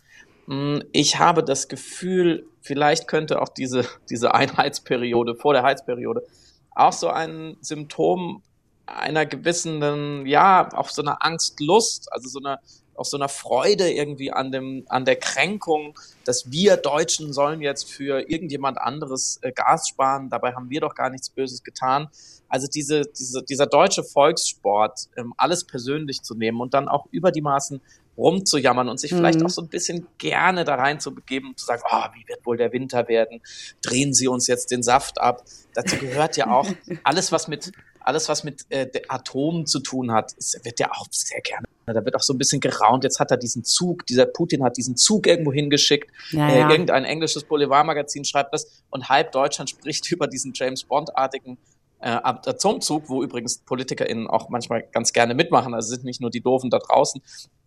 Hm, 0.48 0.84
ich 0.92 1.20
habe 1.20 1.44
das 1.44 1.68
Gefühl, 1.68 2.48
vielleicht 2.62 3.08
könnte 3.08 3.44
auch 3.44 3.50
diese, 3.50 3.86
diese 4.10 4.34
Einheitsperiode, 4.34 5.36
vor 5.36 5.54
der 5.54 5.62
Heizperiode, 5.62 6.24
auch 6.72 6.94
so 6.94 7.10
ein 7.10 7.58
Symptom 7.62 8.42
einer 8.88 9.28
gewissen, 9.28 10.26
ja, 10.26 10.68
auch 10.74 10.90
so 10.90 11.04
einer 11.04 11.24
Angstlust, 11.24 12.12
also 12.12 12.28
so 12.28 12.40
einer 12.40 12.60
auch 13.00 13.06
so 13.06 13.18
einer 13.18 13.30
Freude 13.30 13.92
irgendwie 13.92 14.32
an 14.32 14.52
dem, 14.52 14.86
an 14.90 15.06
der 15.06 15.16
Kränkung, 15.16 15.98
dass 16.26 16.52
wir 16.52 16.78
Deutschen 16.78 17.34
sollen 17.34 17.62
jetzt 17.62 17.90
für 17.90 18.30
irgendjemand 18.30 18.78
anderes 18.78 19.40
äh, 19.42 19.52
Gas 19.52 19.90
sparen. 19.90 20.30
Dabei 20.30 20.54
haben 20.54 20.70
wir 20.70 20.82
doch 20.82 20.96
gar 20.96 21.10
nichts 21.10 21.30
Böses 21.30 21.64
getan. 21.64 22.10
Also 22.48 22.68
diese, 22.68 23.04
diese, 23.18 23.44
dieser 23.44 23.68
deutsche 23.68 24.04
Volkssport, 24.04 25.10
ähm, 25.18 25.34
alles 25.38 25.66
persönlich 25.66 26.22
zu 26.22 26.36
nehmen 26.36 26.62
und 26.62 26.74
dann 26.74 26.88
auch 26.88 27.08
über 27.12 27.32
die 27.32 27.42
Maßen 27.42 27.82
rumzujammern 28.18 28.90
und 28.90 29.00
sich 29.00 29.12
mhm. 29.12 29.18
vielleicht 29.18 29.44
auch 29.44 29.50
so 29.50 29.62
ein 29.62 29.70
bisschen 29.70 30.08
gerne 30.18 30.66
da 30.66 30.76
rein 30.76 31.00
zu 31.00 31.16
begeben 31.16 31.50
und 31.50 31.60
zu 31.60 31.66
sagen, 31.66 31.82
oh, 31.90 32.04
wie 32.14 32.28
wird 32.28 32.46
wohl 32.46 32.58
der 32.58 32.74
Winter 32.74 33.08
werden? 33.08 33.42
Drehen 33.82 34.14
Sie 34.14 34.28
uns 34.28 34.48
jetzt 34.48 34.72
den 34.72 34.84
Saft 34.84 35.22
ab. 35.22 35.44
Dazu 35.74 35.96
gehört 35.98 36.36
ja 36.36 36.52
auch 36.52 36.68
alles, 37.04 37.32
was 37.32 37.48
mit 37.48 37.72
alles, 38.02 38.30
was 38.30 38.44
mit 38.44 38.66
äh, 38.70 38.88
Atomen 39.08 39.66
zu 39.66 39.80
tun 39.80 40.12
hat, 40.12 40.34
ist, 40.34 40.64
wird 40.66 40.80
ja 40.80 40.90
auch 40.92 41.08
sehr 41.12 41.42
gerne. 41.42 41.68
Da 41.94 42.04
wird 42.06 42.16
auch 42.16 42.22
so 42.22 42.34
ein 42.34 42.38
bisschen 42.38 42.62
geraunt. 42.62 43.04
Jetzt 43.04 43.20
hat 43.20 43.32
er 43.32 43.38
diesen 43.38 43.64
Zug, 43.64 44.06
dieser 44.06 44.26
Putin 44.26 44.64
hat 44.64 44.78
diesen 44.78 44.96
Zug 44.96 45.28
irgendwo 45.28 45.52
hingeschickt. 45.52 46.12
Ja, 46.32 46.50
äh, 46.50 46.60
ja. 46.60 46.70
irgendein 46.70 47.06
englisches 47.06 47.44
Boulevardmagazin 47.44 48.26
schreibt 48.26 48.54
das 48.54 48.84
und 48.90 49.10
halb 49.10 49.32
Deutschland 49.32 49.70
spricht 49.70 50.12
über 50.12 50.28
diesen 50.28 50.54
James 50.54 50.84
Bond-artigen 50.84 51.58
äh, 52.02 52.10
Atomzug, 52.10 53.10
wo 53.10 53.24
übrigens 53.24 53.60
PolitikerInnen 53.60 54.28
auch 54.28 54.50
manchmal 54.50 54.84
ganz 54.92 55.14
gerne 55.14 55.36
mitmachen. 55.36 55.74
Also 55.74 55.90
sind 55.90 56.06
nicht 56.06 56.22
nur 56.22 56.30
die 56.30 56.42
Doofen 56.42 56.70
da 56.70 56.80
draußen. 56.80 57.22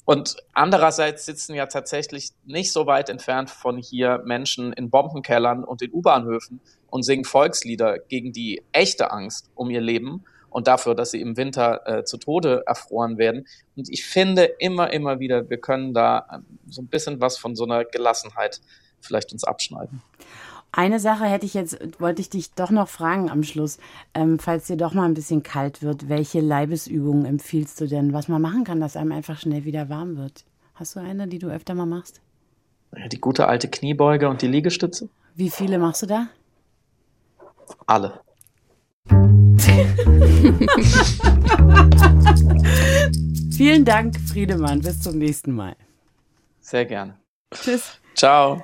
Und 0.05 0.37
andererseits 0.53 1.27
sitzen 1.27 1.55
ja 1.55 1.67
tatsächlich 1.67 2.31
nicht 2.45 2.73
so 2.73 2.87
weit 2.87 3.09
entfernt 3.09 3.51
von 3.51 3.77
hier 3.77 4.23
Menschen 4.25 4.73
in 4.73 4.91
Bombenkellern 4.91 5.63
und 5.63 5.81
in 5.81 5.93
U-Bahnhöfen 5.93 6.61
und 6.91 7.05
singen 7.05 7.25
Volkslieder 7.25 7.99
gegen 7.99 8.33
die 8.33 8.63
echte 8.73 9.13
Angst 9.13 9.51
um 9.55 9.71
ihr 9.71 9.81
Leben 9.81 10.25
und 10.53 10.67
dafür, 10.67 10.95
dass 10.95 11.11
sie 11.11 11.21
im 11.21 11.37
Winter 11.37 11.83
äh, 11.87 12.05
zu 12.05 12.19
Tode 12.19 12.63
erfroren 12.67 13.19
werden. 13.19 13.47
Und 13.77 13.89
ich 13.89 14.05
finde 14.05 14.45
immer, 14.45 14.93
immer 14.93 15.19
wieder, 15.21 15.49
wir 15.51 15.59
können 15.59 15.95
da 15.95 16.27
ähm, 16.33 16.59
so 16.69 16.83
ein 16.83 16.89
bisschen 16.89 17.21
was 17.21 17.39
von 17.39 17.57
so 17.57 17.65
einer 17.65 17.85
Gelassenheit 17.85 18.61
vielleicht 19.01 19.33
uns 19.33 19.45
abschneiden. 19.45 20.03
Eine 20.75 21.01
Sache 21.01 21.27
hätte 21.27 21.45
ich 21.45 21.53
jetzt, 21.53 22.01
wollte 22.01 22.23
ich 22.23 22.31
dich 22.31 22.53
doch 22.53 22.71
noch 22.71 22.89
fragen 22.89 23.31
am 23.31 23.43
Schluss, 23.43 23.79
ähm, 24.15 24.39
falls 24.39 24.69
dir 24.69 24.79
doch 24.79 24.95
mal 24.95 25.05
ein 25.05 25.13
bisschen 25.13 25.43
kalt 25.43 25.83
wird, 25.83 26.09
welche 26.09 26.41
Leibesübungen 26.41 27.27
empfiehlst 27.27 27.79
du 27.81 27.87
denn, 27.87 28.15
was 28.15 28.29
man 28.29 28.41
machen 28.41 28.65
kann, 28.65 28.81
dass 28.81 28.97
einem 28.97 29.13
einfach 29.13 29.39
schnell 29.39 29.65
wieder 29.65 29.91
warm 29.91 30.17
wird? 30.17 30.45
Hast 30.75 30.97
du 30.97 31.01
eine, 31.01 31.29
die 31.29 31.39
du 31.39 31.49
öfter 31.49 31.75
mal 31.75 31.85
machst? 31.85 32.23
Die 33.11 33.21
gute 33.21 33.49
alte 33.49 33.69
Kniebeuge 33.69 34.29
und 34.29 34.41
die 34.41 34.49
Liegestütze. 34.49 35.11
Wie 35.35 35.51
viele 35.51 35.79
machst 35.79 36.03
du 36.03 36.07
da? 36.07 36.29
Alle. 37.87 38.21
Vielen 43.57 43.85
Dank, 43.85 44.17
Friedemann. 44.29 44.81
Bis 44.81 45.01
zum 45.01 45.19
nächsten 45.19 45.53
Mal. 45.53 45.77
Sehr 46.61 46.85
gerne. 46.85 47.17
Tschüss. 47.55 47.99
Ciao. 48.15 48.63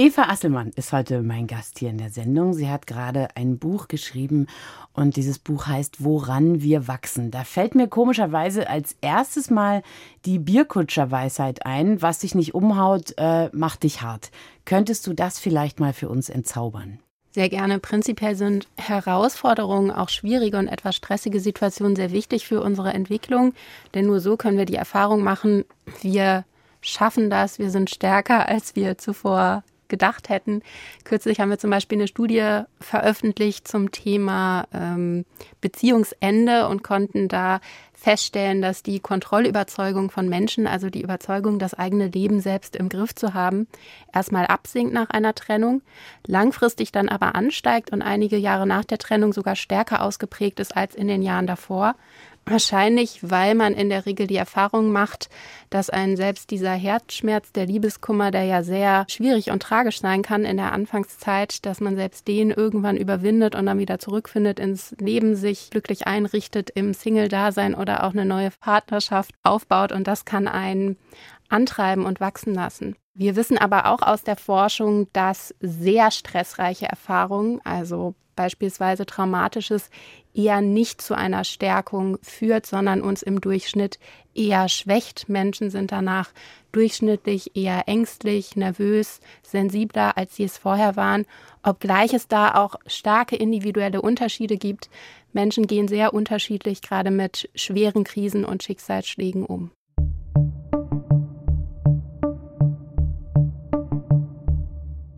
Eva 0.00 0.30
Asselmann 0.30 0.70
ist 0.76 0.94
heute 0.94 1.20
mein 1.20 1.46
Gast 1.46 1.78
hier 1.78 1.90
in 1.90 1.98
der 1.98 2.08
Sendung. 2.08 2.54
Sie 2.54 2.70
hat 2.70 2.86
gerade 2.86 3.28
ein 3.36 3.58
Buch 3.58 3.86
geschrieben 3.86 4.46
und 4.94 5.16
dieses 5.16 5.38
Buch 5.38 5.66
heißt 5.66 6.02
Woran 6.02 6.62
wir 6.62 6.88
wachsen. 6.88 7.30
Da 7.30 7.44
fällt 7.44 7.74
mir 7.74 7.86
komischerweise 7.86 8.70
als 8.70 8.96
erstes 9.02 9.50
mal 9.50 9.82
die 10.24 10.38
Bierkutscherweisheit 10.38 11.66
ein, 11.66 12.00
was 12.00 12.20
dich 12.20 12.34
nicht 12.34 12.54
umhaut, 12.54 13.12
äh, 13.18 13.50
macht 13.52 13.82
dich 13.82 14.00
hart. 14.00 14.30
Könntest 14.64 15.06
du 15.06 15.12
das 15.12 15.38
vielleicht 15.38 15.80
mal 15.80 15.92
für 15.92 16.08
uns 16.08 16.30
entzaubern? 16.30 17.00
Sehr 17.32 17.50
gerne. 17.50 17.78
Prinzipiell 17.78 18.36
sind 18.36 18.68
Herausforderungen, 18.78 19.90
auch 19.90 20.08
schwierige 20.08 20.56
und 20.56 20.68
etwas 20.68 20.96
stressige 20.96 21.40
Situationen 21.40 21.94
sehr 21.94 22.10
wichtig 22.10 22.46
für 22.46 22.62
unsere 22.62 22.94
Entwicklung, 22.94 23.52
denn 23.92 24.06
nur 24.06 24.20
so 24.20 24.38
können 24.38 24.56
wir 24.56 24.64
die 24.64 24.76
Erfahrung 24.76 25.22
machen, 25.22 25.66
wir 26.00 26.46
schaffen 26.80 27.28
das, 27.28 27.58
wir 27.58 27.68
sind 27.68 27.90
stärker, 27.90 28.48
als 28.48 28.74
wir 28.76 28.96
zuvor 28.96 29.62
gedacht 29.90 30.30
hätten. 30.30 30.62
Kürzlich 31.04 31.40
haben 31.40 31.50
wir 31.50 31.58
zum 31.58 31.70
Beispiel 31.70 31.98
eine 31.98 32.08
Studie 32.08 32.62
veröffentlicht 32.80 33.68
zum 33.68 33.90
Thema 33.90 34.66
ähm, 34.72 35.26
Beziehungsende 35.60 36.66
und 36.68 36.82
konnten 36.82 37.28
da 37.28 37.60
feststellen, 38.00 38.62
dass 38.62 38.82
die 38.82 38.98
Kontrollüberzeugung 38.98 40.10
von 40.10 40.28
Menschen, 40.28 40.66
also 40.66 40.88
die 40.88 41.02
Überzeugung, 41.02 41.58
das 41.58 41.74
eigene 41.74 42.08
Leben 42.08 42.40
selbst 42.40 42.74
im 42.74 42.88
Griff 42.88 43.14
zu 43.14 43.34
haben, 43.34 43.66
erstmal 44.12 44.46
absinkt 44.46 44.94
nach 44.94 45.10
einer 45.10 45.34
Trennung, 45.34 45.82
langfristig 46.26 46.92
dann 46.92 47.10
aber 47.10 47.34
ansteigt 47.34 47.92
und 47.92 48.00
einige 48.00 48.38
Jahre 48.38 48.66
nach 48.66 48.86
der 48.86 48.98
Trennung 48.98 49.34
sogar 49.34 49.54
stärker 49.54 50.02
ausgeprägt 50.02 50.60
ist 50.60 50.76
als 50.76 50.94
in 50.94 51.08
den 51.08 51.22
Jahren 51.22 51.46
davor. 51.46 51.94
Wahrscheinlich, 52.46 53.20
weil 53.22 53.54
man 53.54 53.74
in 53.74 53.90
der 53.90 54.06
Regel 54.06 54.26
die 54.26 54.36
Erfahrung 54.36 54.90
macht, 54.90 55.28
dass 55.68 55.90
ein 55.90 56.16
selbst 56.16 56.50
dieser 56.50 56.72
Herzschmerz, 56.72 57.52
der 57.52 57.66
Liebeskummer, 57.66 58.30
der 58.30 58.44
ja 58.44 58.62
sehr 58.62 59.04
schwierig 59.08 59.50
und 59.50 59.62
tragisch 59.62 60.00
sein 60.00 60.22
kann 60.22 60.44
in 60.44 60.56
der 60.56 60.72
Anfangszeit, 60.72 61.64
dass 61.64 61.80
man 61.80 61.96
selbst 61.96 62.26
den 62.26 62.50
irgendwann 62.50 62.96
überwindet 62.96 63.54
und 63.54 63.66
dann 63.66 63.78
wieder 63.78 63.98
zurückfindet 63.98 64.58
ins 64.58 64.96
Leben, 64.98 65.36
sich 65.36 65.70
glücklich 65.70 66.06
einrichtet 66.06 66.70
im 66.70 66.94
Single-Dasein 66.94 67.74
oder 67.74 67.89
auch 67.98 68.12
eine 68.12 68.24
neue 68.24 68.50
Partnerschaft 68.50 69.34
aufbaut 69.42 69.92
und 69.92 70.06
das 70.06 70.24
kann 70.24 70.48
einen 70.48 70.96
antreiben 71.48 72.06
und 72.06 72.20
wachsen 72.20 72.54
lassen. 72.54 72.96
Wir 73.14 73.36
wissen 73.36 73.58
aber 73.58 73.86
auch 73.86 74.02
aus 74.02 74.22
der 74.22 74.36
Forschung, 74.36 75.08
dass 75.12 75.54
sehr 75.60 76.10
stressreiche 76.10 76.86
Erfahrungen, 76.86 77.60
also 77.64 78.14
beispielsweise 78.36 79.04
traumatisches, 79.04 79.90
eher 80.32 80.62
nicht 80.62 81.02
zu 81.02 81.14
einer 81.14 81.44
Stärkung 81.44 82.16
führt, 82.22 82.64
sondern 82.64 83.02
uns 83.02 83.22
im 83.22 83.40
Durchschnitt 83.40 83.98
eher 84.34 84.68
schwächt. 84.68 85.28
Menschen 85.28 85.70
sind 85.70 85.92
danach 85.92 86.30
durchschnittlich 86.72 87.56
eher 87.56 87.88
ängstlich, 87.88 88.56
nervös, 88.56 89.20
sensibler, 89.42 90.16
als 90.16 90.36
sie 90.36 90.44
es 90.44 90.56
vorher 90.56 90.96
waren, 90.96 91.26
obgleich 91.62 92.14
es 92.14 92.28
da 92.28 92.54
auch 92.54 92.76
starke 92.86 93.36
individuelle 93.36 94.00
Unterschiede 94.00 94.56
gibt. 94.56 94.88
Menschen 95.32 95.66
gehen 95.66 95.88
sehr 95.88 96.14
unterschiedlich 96.14 96.82
gerade 96.82 97.10
mit 97.10 97.50
schweren 97.54 98.04
Krisen 98.04 98.44
und 98.44 98.62
Schicksalsschlägen 98.62 99.44
um. 99.44 99.70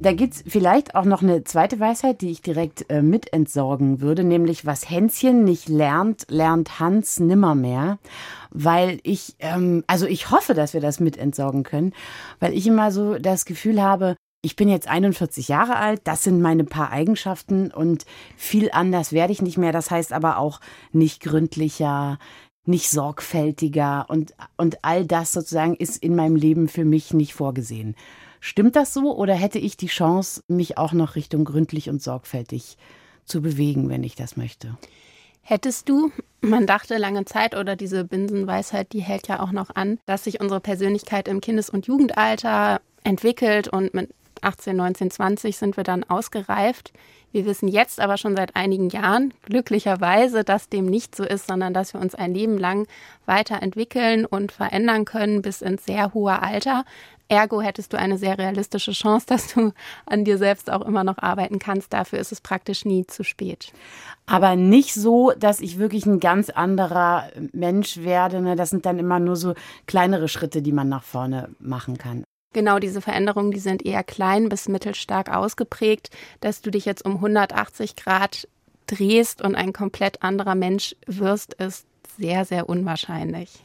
Da 0.03 0.13
gibt 0.13 0.35
es 0.35 0.45
vielleicht 0.49 0.97
auch 0.97 1.05
noch 1.05 1.23
eine 1.23 1.45
zweite 1.45 1.79
Weisheit, 1.79 2.23
die 2.23 2.33
ich 2.33 2.43
direkt 2.43 2.91
äh, 2.91 3.03
mit 3.03 3.33
entsorgen 3.33 4.01
würde, 4.01 4.25
nämlich 4.25 4.67
was 4.67 4.91
Hänschen 4.91 5.45
nicht 5.45 5.69
lernt, 5.69 6.25
lernt 6.29 6.81
Hans 6.81 7.21
nimmermehr. 7.21 8.01
Weil 8.51 8.99
ich, 9.05 9.37
ähm, 9.39 9.85
also 9.87 10.07
ich 10.07 10.33
hoffe, 10.33 10.55
dass 10.55 10.75
wir 10.75 10.81
das 10.81 10.99
mit 10.99 11.17
entsorgen 11.17 11.63
können, 11.63 11.93
weil 12.41 12.53
ich 12.53 12.67
immer 12.67 12.91
so 12.91 13.17
das 13.17 13.45
Gefühl 13.45 13.81
habe, 13.81 14.17
ich 14.43 14.57
bin 14.57 14.69
jetzt 14.69 14.89
41 14.89 15.47
Jahre 15.49 15.77
alt, 15.77 16.01
das 16.05 16.25
sind 16.25 16.43
meine 16.43 16.65
paar 16.65 16.91
Eigenschaften 16.91 17.71
und 17.71 18.05
viel 18.37 18.71
anders 18.73 19.13
werde 19.13 19.33
ich 19.33 19.41
nicht 19.41 19.57
mehr. 19.57 19.73
Das 19.73 19.91
heißt 19.91 20.13
aber 20.13 20.39
auch 20.39 20.61
nicht 20.91 21.23
gründlicher, 21.23 22.19
nicht 22.67 22.91
sorgfältiger 22.91 24.07
und, 24.09 24.35
und 24.57 24.85
all 24.85 25.07
das 25.07 25.33
sozusagen 25.33 25.77
ist 25.77 26.03
in 26.03 26.17
meinem 26.17 26.35
Leben 26.35 26.69
für 26.69 26.85
mich 26.85 27.15
nicht 27.15 27.35
vorgesehen. 27.35 27.95
Stimmt 28.41 28.75
das 28.75 28.93
so 28.93 29.17
oder 29.17 29.35
hätte 29.35 29.61
ich 29.61 29.77
die 29.77 29.87
Chance, 29.87 30.43
mich 30.49 30.77
auch 30.77 30.93
noch 30.93 31.15
Richtung 31.15 31.45
gründlich 31.45 31.89
und 31.89 32.03
sorgfältig 32.03 32.77
zu 33.25 33.43
bewegen, 33.43 33.89
wenn 33.89 34.03
ich 34.03 34.17
das 34.17 34.37
möchte? 34.37 34.77
Hättest 35.43 35.89
du, 35.89 36.11
man 36.41 36.67
dachte 36.67 36.99
lange 36.99 37.25
Zeit 37.25 37.57
oder 37.57 37.77
diese 37.77 38.05
Binsenweisheit, 38.05 38.93
die 38.93 39.03
hält 39.03 39.29
ja 39.29 39.41
auch 39.41 39.53
noch 39.53 39.71
an, 39.75 39.99
dass 40.07 40.25
sich 40.25 40.41
unsere 40.41 40.61
Persönlichkeit 40.61 41.29
im 41.29 41.41
Kindes- 41.41 41.71
und 41.71 41.87
Jugendalter 41.87 42.81
entwickelt 43.05 43.69
und 43.69 43.95
mit 43.95 44.11
18, 44.43 44.77
19, 44.77 45.11
20 45.11 45.57
sind 45.57 45.77
wir 45.77 45.85
dann 45.85 46.05
ausgereift. 46.05 46.93
Wir 47.33 47.47
wissen 47.47 47.67
jetzt 47.69 47.99
aber 47.99 48.19
schon 48.19 48.37
seit 48.37 48.57
einigen 48.57 48.91
Jahren 48.91 49.33
glücklicherweise, 49.45 50.45
dass 50.45 50.69
dem 50.69 50.85
nicht 50.85 51.17
so 51.17 51.25
ist, 51.25 51.47
sondern 51.47 51.73
dass 51.73 51.95
wir 51.95 52.01
uns 52.01 52.15
ein 52.15 52.35
Leben 52.35 52.59
lang 52.59 52.87
weiterentwickeln 53.25 54.27
und 54.27 54.53
verändern 54.53 55.07
können 55.07 55.41
bis 55.41 55.63
ins 55.63 55.87
sehr 55.87 56.13
hohe 56.13 56.43
Alter. 56.43 56.85
Ergo 57.29 57.63
hättest 57.63 57.95
du 57.95 57.99
eine 57.99 58.19
sehr 58.19 58.37
realistische 58.37 58.93
Chance, 58.93 59.27
dass 59.29 59.55
du 59.55 59.73
an 60.05 60.25
dir 60.25 60.37
selbst 60.37 60.71
auch 60.71 60.83
immer 60.83 61.05
noch 61.05 61.17
arbeiten 61.19 61.59
kannst. 61.59 61.95
Dafür 61.95 62.19
ist 62.19 62.33
es 62.33 62.43
praktisch 62.43 62.85
nie 62.85 63.07
zu 63.07 63.25
spät. 63.25 63.73
Aber 64.27 64.55
nicht 64.55 64.93
so, 64.93 65.33
dass 65.39 65.61
ich 65.61 65.79
wirklich 65.79 66.05
ein 66.05 66.21
ganz 66.21 66.51
anderer 66.51 67.31
Mensch 67.53 67.99
werde. 67.99 68.43
Ne? 68.43 68.57
Das 68.57 68.69
sind 68.69 68.85
dann 68.85 68.99
immer 68.99 69.19
nur 69.19 69.37
so 69.37 69.55
kleinere 69.87 70.29
Schritte, 70.29 70.61
die 70.61 70.73
man 70.73 70.91
nach 70.91 71.03
vorne 71.03 71.49
machen 71.59 71.97
kann. 71.97 72.25
Genau, 72.53 72.79
diese 72.79 73.01
Veränderungen, 73.01 73.51
die 73.51 73.61
sind 73.61 73.85
eher 73.85 74.03
klein 74.03 74.49
bis 74.49 74.69
mittelstark 74.69 75.35
ausgeprägt. 75.35 76.11
Dass 76.41 76.61
du 76.61 76.71
dich 76.71 76.85
jetzt 76.85 77.05
um 77.05 77.15
180 77.15 77.97
Grad 77.97 78.49
drehst 78.87 79.43
und 79.43 79.55
ein 79.55 79.73
komplett 79.73 80.23
anderer 80.23 80.55
Mensch 80.55 80.95
wirst, 81.07 81.55
ist 81.55 81.87
sehr, 82.19 82.45
sehr 82.45 82.69
unwahrscheinlich. 82.69 83.63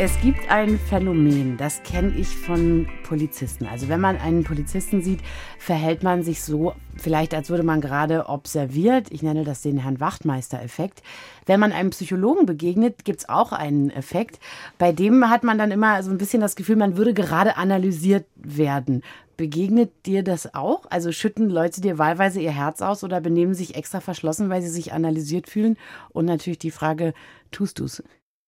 Es 0.00 0.20
gibt 0.20 0.48
ein 0.48 0.78
Phänomen, 0.78 1.56
das 1.56 1.82
kenne 1.82 2.14
ich 2.16 2.28
von 2.28 2.86
Polizisten. 3.02 3.66
Also 3.66 3.88
wenn 3.88 4.00
man 4.00 4.16
einen 4.16 4.44
Polizisten 4.44 5.02
sieht, 5.02 5.18
verhält 5.58 6.04
man 6.04 6.22
sich 6.22 6.44
so, 6.44 6.74
vielleicht 6.96 7.34
als 7.34 7.50
würde 7.50 7.64
man 7.64 7.80
gerade 7.80 8.26
observiert. 8.28 9.08
Ich 9.10 9.24
nenne 9.24 9.42
das 9.42 9.62
den 9.62 9.78
Herrn 9.78 9.98
Wachtmeister-Effekt. 9.98 11.02
Wenn 11.46 11.58
man 11.58 11.72
einem 11.72 11.90
Psychologen 11.90 12.46
begegnet, 12.46 13.04
gibt 13.04 13.22
es 13.22 13.28
auch 13.28 13.50
einen 13.50 13.90
Effekt. 13.90 14.38
Bei 14.78 14.92
dem 14.92 15.28
hat 15.30 15.42
man 15.42 15.58
dann 15.58 15.72
immer 15.72 16.00
so 16.04 16.12
ein 16.12 16.18
bisschen 16.18 16.42
das 16.42 16.54
Gefühl, 16.54 16.76
man 16.76 16.96
würde 16.96 17.12
gerade 17.12 17.56
analysiert 17.56 18.26
werden. 18.36 19.02
Begegnet 19.36 19.90
dir 20.06 20.22
das 20.22 20.54
auch? 20.54 20.84
Also 20.90 21.10
schütten 21.10 21.50
Leute 21.50 21.80
dir 21.80 21.98
wahlweise 21.98 22.40
ihr 22.40 22.52
Herz 22.52 22.82
aus 22.82 23.02
oder 23.02 23.20
benehmen 23.20 23.54
sich 23.54 23.74
extra 23.74 23.98
verschlossen, 23.98 24.48
weil 24.48 24.62
sie 24.62 24.68
sich 24.68 24.92
analysiert 24.92 25.48
fühlen? 25.48 25.76
Und 26.10 26.26
natürlich 26.26 26.60
die 26.60 26.70
Frage, 26.70 27.14
tust 27.50 27.80
du 27.80 27.86
es? 27.86 28.00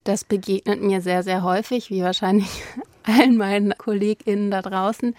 Das 0.04 0.24
begegnet 0.24 0.82
mir 0.82 1.02
sehr, 1.02 1.22
sehr 1.22 1.42
häufig, 1.42 1.90
wie 1.90 2.02
wahrscheinlich 2.02 2.62
allen 3.02 3.36
meinen 3.36 3.76
KollegInnen 3.76 4.50
da 4.50 4.62
draußen. 4.62 5.14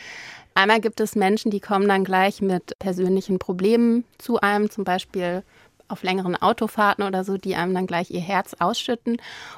Einmal 0.54 0.82
gibt 0.82 1.00
es 1.00 1.16
Menschen, 1.16 1.52
die 1.52 1.60
kommen 1.60 1.88
dann 1.88 2.04
gleich 2.04 2.42
mit 2.42 2.78
persönlichen 2.80 3.40
Problemen 3.40 4.04
zu 4.18 4.42
einem, 4.42 4.70
zum 4.70 4.84
Beispiel 4.84 5.44
auf 5.92 6.04
längeren 6.04 6.36
Autofahrten 6.36 7.04
oder 7.04 7.24
so, 7.24 7.38
die 7.38 7.56
einem 7.56 7.74
dann 7.74 7.86
gleich 7.86 8.10
ihr 8.12 8.22
Herz 8.22 8.56
ausschütten 8.60 9.18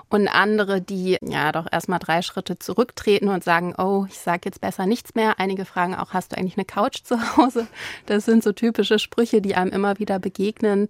und 0.09 0.27
andere, 0.27 0.81
die 0.81 1.17
ja 1.21 1.51
doch 1.51 1.67
erstmal 1.71 1.99
drei 1.99 2.21
Schritte 2.21 2.57
zurücktreten 2.59 3.29
und 3.29 3.43
sagen, 3.43 3.75
oh, 3.77 4.05
ich 4.09 4.17
sage 4.17 4.41
jetzt 4.45 4.59
besser 4.59 4.85
nichts 4.85 5.15
mehr. 5.15 5.39
Einige 5.39 5.65
fragen 5.65 5.95
auch, 5.95 6.13
hast 6.13 6.31
du 6.31 6.37
eigentlich 6.37 6.57
eine 6.57 6.65
Couch 6.65 7.03
zu 7.03 7.37
Hause? 7.37 7.67
Das 8.07 8.25
sind 8.25 8.43
so 8.43 8.51
typische 8.51 8.99
Sprüche, 8.99 9.41
die 9.41 9.55
einem 9.55 9.71
immer 9.71 9.99
wieder 9.99 10.19
begegnen. 10.19 10.87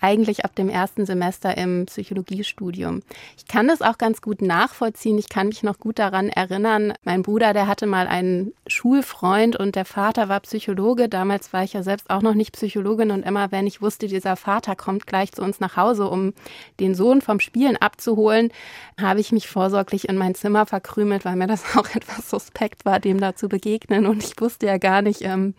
Eigentlich 0.00 0.44
ab 0.44 0.54
dem 0.54 0.68
ersten 0.68 1.06
Semester 1.06 1.56
im 1.56 1.86
Psychologiestudium. 1.86 3.02
Ich 3.38 3.46
kann 3.46 3.66
das 3.66 3.80
auch 3.80 3.96
ganz 3.96 4.20
gut 4.20 4.42
nachvollziehen. 4.42 5.18
Ich 5.18 5.28
kann 5.28 5.48
mich 5.48 5.62
noch 5.62 5.78
gut 5.78 5.98
daran 5.98 6.28
erinnern. 6.28 6.92
Mein 7.04 7.22
Bruder, 7.22 7.54
der 7.54 7.66
hatte 7.66 7.86
mal 7.86 8.06
einen 8.06 8.52
Schulfreund 8.66 9.56
und 9.56 9.74
der 9.74 9.86
Vater 9.86 10.28
war 10.28 10.40
Psychologe. 10.40 11.08
Damals 11.08 11.52
war 11.52 11.64
ich 11.64 11.72
ja 11.72 11.82
selbst 11.82 12.10
auch 12.10 12.20
noch 12.20 12.34
nicht 12.34 12.52
Psychologin 12.52 13.10
und 13.10 13.24
immer, 13.24 13.52
wenn 13.52 13.66
ich 13.66 13.80
wusste, 13.80 14.06
dieser 14.06 14.36
Vater 14.36 14.76
kommt 14.76 15.06
gleich 15.06 15.32
zu 15.32 15.42
uns 15.42 15.60
nach 15.60 15.76
Hause, 15.76 16.08
um 16.08 16.34
den 16.78 16.94
Sohn 16.94 17.22
vom 17.22 17.40
Spielen 17.40 17.76
abzuholen, 17.76 18.50
habe 19.00 19.20
ich 19.20 19.32
mich 19.32 19.48
vorsorglich 19.48 20.08
in 20.08 20.18
mein 20.18 20.34
Zimmer 20.34 20.66
verkrümelt, 20.66 21.24
weil 21.24 21.36
mir 21.36 21.46
das 21.46 21.64
auch 21.76 21.88
etwas 21.94 22.28
suspekt 22.28 22.84
war, 22.84 23.00
dem 23.00 23.18
da 23.18 23.34
zu 23.34 23.48
begegnen. 23.48 24.04
Und 24.04 24.22
ich 24.22 24.38
wusste 24.38 24.66
ja 24.66 24.76
gar 24.76 25.00
nicht, 25.00 25.22
ähm, 25.22 25.54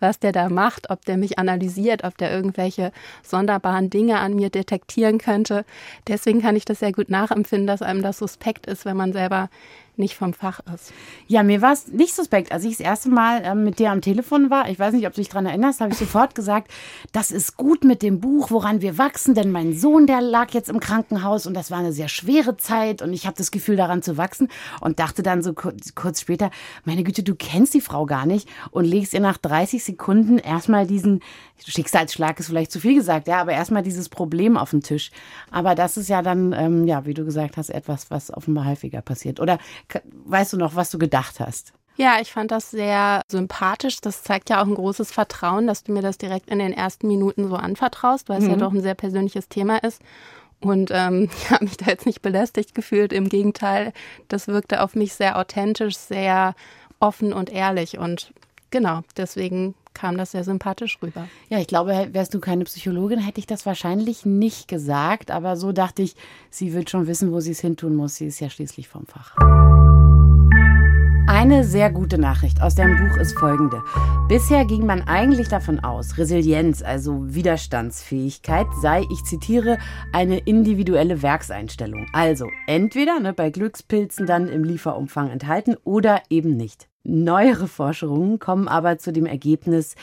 was 0.00 0.18
der 0.18 0.32
da 0.32 0.48
macht, 0.48 0.90
ob 0.90 1.04
der 1.04 1.16
mich 1.16 1.38
analysiert, 1.38 2.04
ob 2.04 2.16
der 2.18 2.30
irgendwelche 2.30 2.92
sonderbaren 3.22 3.73
Dinge 3.82 4.18
an 4.20 4.34
mir 4.34 4.50
detektieren 4.50 5.18
könnte. 5.18 5.64
Deswegen 6.08 6.40
kann 6.42 6.56
ich 6.56 6.64
das 6.64 6.80
sehr 6.80 6.92
gut 6.92 7.10
nachempfinden, 7.10 7.66
dass 7.66 7.82
einem 7.82 8.02
das 8.02 8.18
suspekt 8.18 8.66
ist, 8.66 8.84
wenn 8.84 8.96
man 8.96 9.12
selber 9.12 9.48
nicht 9.96 10.16
vom 10.16 10.32
Fach 10.32 10.60
ist. 10.74 10.92
Ja, 11.26 11.42
mir 11.42 11.62
war 11.62 11.72
es 11.72 11.88
nicht 11.88 12.14
suspekt. 12.14 12.52
Als 12.52 12.64
ich 12.64 12.78
das 12.78 12.80
erste 12.80 13.08
Mal 13.08 13.42
ähm, 13.44 13.64
mit 13.64 13.78
dir 13.78 13.90
am 13.90 14.00
Telefon 14.00 14.50
war, 14.50 14.68
ich 14.68 14.78
weiß 14.78 14.94
nicht, 14.94 15.06
ob 15.06 15.14
du 15.14 15.20
dich 15.20 15.28
daran 15.28 15.46
erinnerst, 15.46 15.80
habe 15.80 15.92
ich 15.92 15.98
sofort 15.98 16.34
gesagt, 16.34 16.70
das 17.12 17.30
ist 17.30 17.56
gut 17.56 17.84
mit 17.84 18.02
dem 18.02 18.20
Buch, 18.20 18.50
woran 18.50 18.80
wir 18.80 18.98
wachsen, 18.98 19.34
denn 19.34 19.50
mein 19.50 19.76
Sohn, 19.76 20.06
der 20.06 20.20
lag 20.20 20.52
jetzt 20.52 20.68
im 20.68 20.80
Krankenhaus 20.80 21.46
und 21.46 21.54
das 21.54 21.70
war 21.70 21.78
eine 21.78 21.92
sehr 21.92 22.08
schwere 22.08 22.56
Zeit 22.56 23.02
und 23.02 23.12
ich 23.12 23.26
habe 23.26 23.36
das 23.36 23.50
Gefühl, 23.50 23.76
daran 23.76 24.02
zu 24.02 24.16
wachsen 24.16 24.48
und 24.80 24.98
dachte 24.98 25.22
dann 25.22 25.42
so 25.42 25.52
kurz, 25.52 25.94
kurz 25.94 26.20
später, 26.20 26.50
meine 26.84 27.04
Güte, 27.04 27.22
du 27.22 27.34
kennst 27.34 27.74
die 27.74 27.80
Frau 27.80 28.06
gar 28.06 28.26
nicht 28.26 28.48
und 28.70 28.84
legst 28.84 29.14
ihr 29.14 29.20
nach 29.20 29.38
30 29.38 29.82
Sekunden 29.82 30.38
erstmal 30.38 30.86
diesen 30.86 31.20
Schicksalsschlag 31.58 32.38
ist 32.40 32.48
vielleicht 32.48 32.72
zu 32.72 32.80
viel 32.80 32.94
gesagt, 32.94 33.28
ja, 33.28 33.40
aber 33.40 33.52
erstmal 33.52 33.82
dieses 33.82 34.08
Problem 34.08 34.56
auf 34.56 34.70
den 34.70 34.82
Tisch. 34.82 35.10
Aber 35.50 35.74
das 35.74 35.96
ist 35.96 36.08
ja 36.08 36.20
dann, 36.20 36.52
ähm, 36.52 36.86
ja, 36.86 37.06
wie 37.06 37.14
du 37.14 37.24
gesagt 37.24 37.56
hast, 37.56 37.70
etwas, 37.70 38.10
was 38.10 38.32
offenbar 38.32 38.66
häufiger 38.66 39.00
passiert. 39.00 39.40
Oder 39.40 39.58
weißt 40.24 40.52
du 40.52 40.56
noch, 40.56 40.74
was 40.74 40.90
du 40.90 40.98
gedacht 40.98 41.40
hast? 41.40 41.72
Ja, 41.96 42.16
ich 42.20 42.32
fand 42.32 42.50
das 42.50 42.70
sehr 42.70 43.22
sympathisch. 43.28 44.00
Das 44.00 44.22
zeigt 44.24 44.50
ja 44.50 44.60
auch 44.60 44.66
ein 44.66 44.74
großes 44.74 45.12
Vertrauen, 45.12 45.66
dass 45.66 45.84
du 45.84 45.92
mir 45.92 46.02
das 46.02 46.18
direkt 46.18 46.50
in 46.50 46.58
den 46.58 46.72
ersten 46.72 47.06
Minuten 47.06 47.48
so 47.48 47.54
anvertraust, 47.54 48.28
weil 48.28 48.38
es 48.38 48.44
mhm. 48.44 48.50
ja 48.50 48.56
doch 48.56 48.72
ein 48.72 48.82
sehr 48.82 48.96
persönliches 48.96 49.48
Thema 49.48 49.78
ist. 49.78 50.02
Und 50.60 50.90
ähm, 50.92 51.30
ich 51.36 51.50
habe 51.50 51.64
mich 51.64 51.76
da 51.76 51.86
jetzt 51.86 52.06
nicht 52.06 52.22
belästigt 52.22 52.74
gefühlt. 52.74 53.12
Im 53.12 53.28
Gegenteil, 53.28 53.92
das 54.28 54.48
wirkte 54.48 54.82
auf 54.82 54.96
mich 54.96 55.14
sehr 55.14 55.38
authentisch, 55.38 55.96
sehr 55.96 56.54
offen 56.98 57.32
und 57.32 57.50
ehrlich. 57.50 57.98
Und 57.98 58.32
genau, 58.70 59.02
deswegen 59.16 59.74
kam 59.94 60.16
das 60.16 60.32
sehr 60.32 60.44
sympathisch 60.44 60.98
rüber. 61.02 61.28
Ja, 61.48 61.58
ich 61.58 61.66
glaube, 61.66 62.08
wärst 62.12 62.34
du 62.34 62.40
keine 62.40 62.64
Psychologin, 62.64 63.18
hätte 63.18 63.40
ich 63.40 63.46
das 63.46 63.64
wahrscheinlich 63.66 64.26
nicht 64.26 64.68
gesagt. 64.68 65.30
Aber 65.30 65.56
so 65.56 65.72
dachte 65.72 66.02
ich, 66.02 66.16
sie 66.50 66.72
wird 66.74 66.90
schon 66.90 67.06
wissen, 67.06 67.32
wo 67.32 67.40
sie 67.40 67.52
es 67.52 67.60
hintun 67.60 67.96
muss. 67.96 68.16
Sie 68.16 68.26
ist 68.26 68.40
ja 68.40 68.50
schließlich 68.50 68.88
vom 68.88 69.06
Fach. 69.06 69.34
Eine 71.26 71.64
sehr 71.64 71.90
gute 71.90 72.18
Nachricht 72.18 72.62
aus 72.62 72.74
dem 72.74 72.96
Buch 72.96 73.16
ist 73.16 73.36
folgende. 73.38 73.82
Bisher 74.28 74.64
ging 74.66 74.86
man 74.86 75.02
eigentlich 75.02 75.48
davon 75.48 75.80
aus, 75.80 76.18
Resilienz, 76.18 76.82
also 76.82 77.34
Widerstandsfähigkeit, 77.34 78.66
sei, 78.80 79.04
ich 79.10 79.24
zitiere, 79.24 79.78
eine 80.12 80.38
individuelle 80.38 81.22
Werkseinstellung. 81.22 82.06
Also 82.12 82.46
entweder 82.66 83.20
ne, 83.20 83.32
bei 83.32 83.50
Glückspilzen 83.50 84.26
dann 84.26 84.48
im 84.48 84.64
Lieferumfang 84.64 85.30
enthalten 85.30 85.76
oder 85.82 86.22
eben 86.28 86.56
nicht. 86.56 86.88
Neuere 87.04 87.68
Forschungen 87.68 88.38
kommen 88.38 88.66
aber 88.66 88.98
zu 88.98 89.12
dem 89.12 89.26
Ergebnis, 89.26 89.94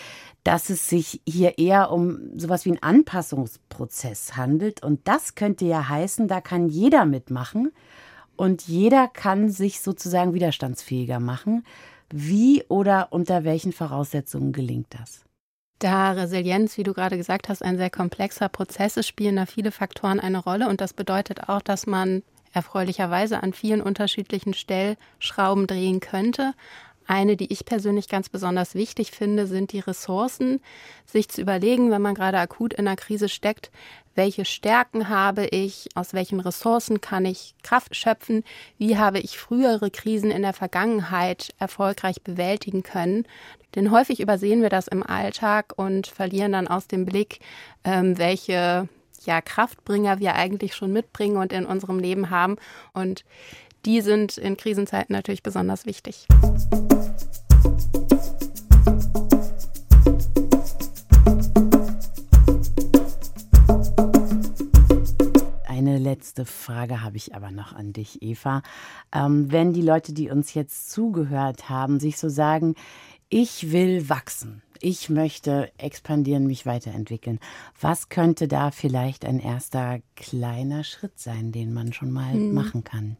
dass 0.43 0.69
es 0.69 0.87
sich 0.87 1.21
hier 1.27 1.57
eher 1.57 1.91
um 1.91 2.37
sowas 2.37 2.65
wie 2.65 2.69
einen 2.69 2.83
Anpassungsprozess 2.83 4.35
handelt. 4.37 4.83
Und 4.83 5.07
das 5.07 5.35
könnte 5.35 5.65
ja 5.65 5.89
heißen, 5.89 6.27
da 6.27 6.41
kann 6.41 6.69
jeder 6.69 7.05
mitmachen. 7.05 7.71
Und 8.35 8.67
jeder 8.67 9.07
kann 9.07 9.49
sich 9.49 9.81
sozusagen 9.81 10.33
widerstandsfähiger 10.33 11.19
machen. 11.19 11.63
Wie 12.11 12.63
oder 12.69 13.07
unter 13.11 13.43
welchen 13.43 13.71
Voraussetzungen 13.71 14.51
gelingt 14.51 14.87
das? 14.89 15.23
Da 15.79 16.11
Resilienz, 16.11 16.77
wie 16.77 16.83
du 16.83 16.93
gerade 16.93 17.17
gesagt 17.17 17.49
hast, 17.49 17.63
ein 17.63 17.77
sehr 17.77 17.89
komplexer 17.89 18.49
Prozess 18.49 18.97
ist, 18.97 19.07
spielen 19.07 19.37
da 19.37 19.47
viele 19.47 19.71
Faktoren 19.71 20.19
eine 20.19 20.37
Rolle. 20.37 20.69
Und 20.69 20.81
das 20.81 20.93
bedeutet 20.93 21.49
auch, 21.49 21.61
dass 21.61 21.87
man 21.87 22.21
erfreulicherweise 22.53 23.41
an 23.41 23.53
vielen 23.53 23.81
unterschiedlichen 23.81 24.53
Stellschrauben 24.53 25.67
drehen 25.67 25.99
könnte. 25.99 26.53
Eine, 27.11 27.35
die 27.35 27.51
ich 27.51 27.65
persönlich 27.65 28.07
ganz 28.07 28.29
besonders 28.29 28.73
wichtig 28.73 29.11
finde, 29.11 29.45
sind 29.45 29.73
die 29.73 29.81
Ressourcen. 29.81 30.61
Sich 31.05 31.27
zu 31.27 31.41
überlegen, 31.41 31.91
wenn 31.91 32.01
man 32.01 32.15
gerade 32.15 32.39
akut 32.39 32.73
in 32.73 32.87
einer 32.87 32.95
Krise 32.95 33.27
steckt, 33.27 33.69
welche 34.15 34.45
Stärken 34.45 35.09
habe 35.09 35.45
ich, 35.47 35.89
aus 35.93 36.13
welchen 36.13 36.39
Ressourcen 36.39 37.01
kann 37.01 37.25
ich 37.25 37.53
Kraft 37.63 37.97
schöpfen, 37.97 38.45
wie 38.77 38.97
habe 38.97 39.19
ich 39.19 39.37
frühere 39.37 39.91
Krisen 39.91 40.31
in 40.31 40.41
der 40.41 40.53
Vergangenheit 40.53 41.49
erfolgreich 41.59 42.21
bewältigen 42.21 42.81
können. 42.81 43.25
Denn 43.75 43.91
häufig 43.91 44.21
übersehen 44.21 44.61
wir 44.61 44.69
das 44.69 44.87
im 44.87 45.03
Alltag 45.03 45.73
und 45.75 46.07
verlieren 46.07 46.53
dann 46.53 46.69
aus 46.69 46.87
dem 46.87 47.05
Blick, 47.05 47.39
ähm, 47.83 48.17
welche 48.19 48.87
ja, 49.25 49.41
Kraftbringer 49.41 50.21
wir 50.21 50.35
eigentlich 50.35 50.75
schon 50.75 50.93
mitbringen 50.93 51.35
und 51.35 51.51
in 51.51 51.65
unserem 51.65 51.99
Leben 51.99 52.29
haben. 52.29 52.55
Und 52.93 53.25
die 53.85 54.01
sind 54.01 54.37
in 54.37 54.57
Krisenzeiten 54.57 55.13
natürlich 55.13 55.43
besonders 55.43 55.85
wichtig. 55.85 56.27
Eine 65.67 65.97
letzte 65.97 66.45
Frage 66.45 67.01
habe 67.01 67.17
ich 67.17 67.33
aber 67.33 67.49
noch 67.51 67.73
an 67.73 67.91
dich, 67.91 68.21
Eva. 68.21 68.61
Ähm, 69.11 69.51
wenn 69.51 69.73
die 69.73 69.81
Leute, 69.81 70.13
die 70.13 70.29
uns 70.29 70.53
jetzt 70.53 70.91
zugehört 70.91 71.69
haben, 71.69 71.99
sich 71.99 72.17
so 72.17 72.29
sagen, 72.29 72.75
ich 73.29 73.71
will 73.71 74.07
wachsen, 74.07 74.61
ich 74.79 75.09
möchte 75.09 75.71
expandieren, 75.77 76.45
mich 76.45 76.65
weiterentwickeln, 76.65 77.39
was 77.79 78.09
könnte 78.09 78.47
da 78.47 78.71
vielleicht 78.71 79.25
ein 79.25 79.39
erster 79.39 80.01
kleiner 80.15 80.83
Schritt 80.83 81.19
sein, 81.19 81.51
den 81.51 81.73
man 81.73 81.93
schon 81.93 82.11
mal 82.11 82.33
hm. 82.33 82.53
machen 82.53 82.83
kann? 82.83 83.17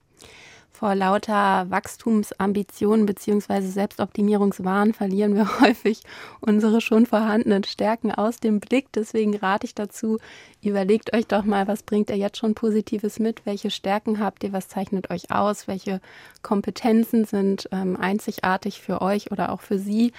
Vor 0.71 0.95
lauter 0.95 1.69
Wachstumsambitionen 1.69 3.05
bzw. 3.05 3.61
Selbstoptimierungswahn 3.61 4.93
verlieren 4.93 5.35
wir 5.35 5.59
häufig 5.61 6.01
unsere 6.39 6.81
schon 6.81 7.05
vorhandenen 7.05 7.63
Stärken 7.63 8.11
aus 8.11 8.39
dem 8.39 8.59
Blick. 8.59 8.91
Deswegen 8.93 9.35
rate 9.35 9.67
ich 9.67 9.75
dazu, 9.75 10.17
überlegt 10.63 11.13
euch 11.13 11.27
doch 11.27 11.43
mal, 11.43 11.67
was 11.67 11.83
bringt 11.83 12.09
ihr 12.09 12.17
jetzt 12.17 12.37
schon 12.37 12.55
Positives 12.55 13.19
mit? 13.19 13.45
Welche 13.45 13.69
Stärken 13.69 14.19
habt 14.19 14.43
ihr? 14.43 14.53
Was 14.53 14.69
zeichnet 14.69 15.09
euch 15.11 15.29
aus? 15.31 15.67
Welche 15.67 16.01
Kompetenzen 16.41 17.25
sind 17.25 17.67
ähm, 17.71 17.97
einzigartig 17.97 18.81
für 18.81 19.01
euch 19.01 19.31
oder 19.31 19.51
auch 19.51 19.61
für 19.61 19.77
sie? 19.77 20.13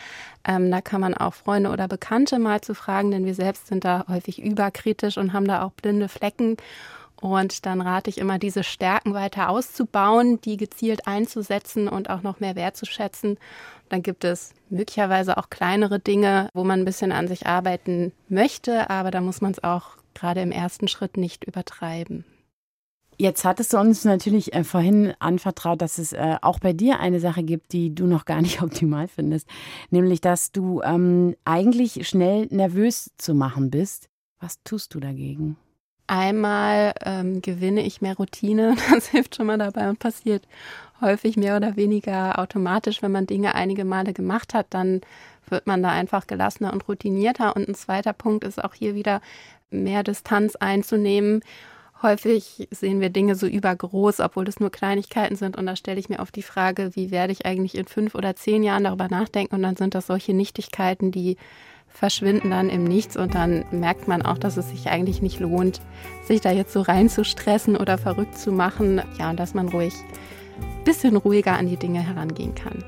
Ähm, 0.44 0.70
da 0.70 0.80
kann 0.80 1.00
man 1.00 1.14
auch 1.14 1.34
Freunde 1.34 1.70
oder 1.70 1.88
Bekannte 1.88 2.38
mal 2.38 2.60
zu 2.60 2.74
fragen, 2.74 3.10
denn 3.10 3.24
wir 3.24 3.34
selbst 3.34 3.66
sind 3.68 3.84
da 3.84 4.04
häufig 4.08 4.42
überkritisch 4.42 5.18
und 5.18 5.32
haben 5.32 5.46
da 5.46 5.62
auch 5.62 5.72
blinde 5.72 6.08
Flecken. 6.08 6.56
Und 7.22 7.66
dann 7.66 7.80
rate 7.80 8.10
ich 8.10 8.18
immer, 8.18 8.40
diese 8.40 8.64
Stärken 8.64 9.14
weiter 9.14 9.48
auszubauen, 9.48 10.40
die 10.40 10.56
gezielt 10.56 11.06
einzusetzen 11.06 11.86
und 11.86 12.10
auch 12.10 12.22
noch 12.22 12.40
mehr 12.40 12.56
wertzuschätzen. 12.56 13.38
Dann 13.90 14.02
gibt 14.02 14.24
es 14.24 14.54
möglicherweise 14.70 15.36
auch 15.36 15.48
kleinere 15.48 16.00
Dinge, 16.00 16.48
wo 16.52 16.64
man 16.64 16.80
ein 16.80 16.84
bisschen 16.84 17.12
an 17.12 17.28
sich 17.28 17.46
arbeiten 17.46 18.10
möchte, 18.28 18.90
aber 18.90 19.12
da 19.12 19.20
muss 19.20 19.40
man 19.40 19.52
es 19.52 19.62
auch 19.62 19.98
gerade 20.14 20.40
im 20.40 20.50
ersten 20.50 20.88
Schritt 20.88 21.16
nicht 21.16 21.44
übertreiben. 21.44 22.24
Jetzt 23.18 23.44
hattest 23.44 23.72
du 23.72 23.78
uns 23.78 24.04
natürlich 24.04 24.52
äh, 24.52 24.64
vorhin 24.64 25.14
anvertraut, 25.20 25.80
dass 25.80 25.98
es 25.98 26.12
äh, 26.12 26.38
auch 26.42 26.58
bei 26.58 26.72
dir 26.72 26.98
eine 26.98 27.20
Sache 27.20 27.44
gibt, 27.44 27.72
die 27.72 27.94
du 27.94 28.06
noch 28.06 28.24
gar 28.24 28.42
nicht 28.42 28.62
optimal 28.64 29.06
findest, 29.06 29.46
nämlich 29.90 30.20
dass 30.20 30.50
du 30.50 30.82
ähm, 30.82 31.36
eigentlich 31.44 32.08
schnell 32.08 32.48
nervös 32.50 33.12
zu 33.16 33.34
machen 33.34 33.70
bist. 33.70 34.08
Was 34.40 34.60
tust 34.64 34.92
du 34.94 34.98
dagegen? 34.98 35.56
Einmal 36.06 36.92
ähm, 37.04 37.40
gewinne 37.42 37.82
ich 37.82 38.02
mehr 38.02 38.16
Routine, 38.16 38.76
das 38.92 39.08
hilft 39.08 39.36
schon 39.36 39.46
mal 39.46 39.58
dabei 39.58 39.88
und 39.88 39.98
passiert 39.98 40.46
häufig 41.00 41.36
mehr 41.36 41.56
oder 41.56 41.76
weniger 41.76 42.38
automatisch, 42.38 43.02
wenn 43.02 43.12
man 43.12 43.26
Dinge 43.26 43.54
einige 43.54 43.84
Male 43.84 44.12
gemacht 44.12 44.54
hat, 44.54 44.66
dann 44.70 45.00
wird 45.48 45.66
man 45.66 45.82
da 45.82 45.90
einfach 45.90 46.26
gelassener 46.26 46.72
und 46.72 46.88
routinierter. 46.88 47.54
Und 47.54 47.68
ein 47.68 47.74
zweiter 47.74 48.12
Punkt 48.12 48.44
ist 48.44 48.62
auch 48.62 48.74
hier 48.74 48.94
wieder 48.94 49.20
mehr 49.70 50.02
Distanz 50.02 50.56
einzunehmen. 50.56 51.42
Häufig 52.00 52.68
sehen 52.70 53.00
wir 53.00 53.10
Dinge 53.10 53.36
so 53.36 53.46
übergroß, 53.46 54.20
obwohl 54.20 54.44
das 54.44 54.58
nur 54.58 54.70
Kleinigkeiten 54.70 55.36
sind. 55.36 55.56
Und 55.56 55.66
da 55.66 55.76
stelle 55.76 56.00
ich 56.00 56.08
mir 56.08 56.18
oft 56.20 56.34
die 56.34 56.42
Frage, 56.42 56.96
wie 56.96 57.10
werde 57.10 57.32
ich 57.32 57.46
eigentlich 57.46 57.76
in 57.76 57.86
fünf 57.86 58.14
oder 58.14 58.34
zehn 58.34 58.62
Jahren 58.62 58.84
darüber 58.84 59.08
nachdenken? 59.08 59.56
Und 59.56 59.62
dann 59.62 59.76
sind 59.76 59.94
das 59.94 60.06
solche 60.06 60.34
Nichtigkeiten, 60.34 61.12
die 61.12 61.36
verschwinden 61.92 62.50
dann 62.50 62.68
im 62.68 62.84
Nichts 62.84 63.16
und 63.16 63.34
dann 63.34 63.64
merkt 63.70 64.08
man 64.08 64.22
auch, 64.22 64.38
dass 64.38 64.56
es 64.56 64.70
sich 64.70 64.88
eigentlich 64.88 65.22
nicht 65.22 65.40
lohnt, 65.40 65.80
sich 66.26 66.40
da 66.40 66.50
jetzt 66.50 66.72
so 66.72 66.80
rein 66.80 67.08
zu 67.08 67.24
stressen 67.24 67.76
oder 67.76 67.98
verrückt 67.98 68.38
zu 68.38 68.52
machen. 68.52 69.02
Ja, 69.18 69.30
und 69.30 69.38
dass 69.38 69.54
man 69.54 69.68
ruhig 69.68 69.94
ein 70.60 70.84
bisschen 70.84 71.16
ruhiger 71.16 71.52
an 71.52 71.68
die 71.68 71.76
Dinge 71.76 72.00
herangehen 72.00 72.54
kann. 72.54 72.84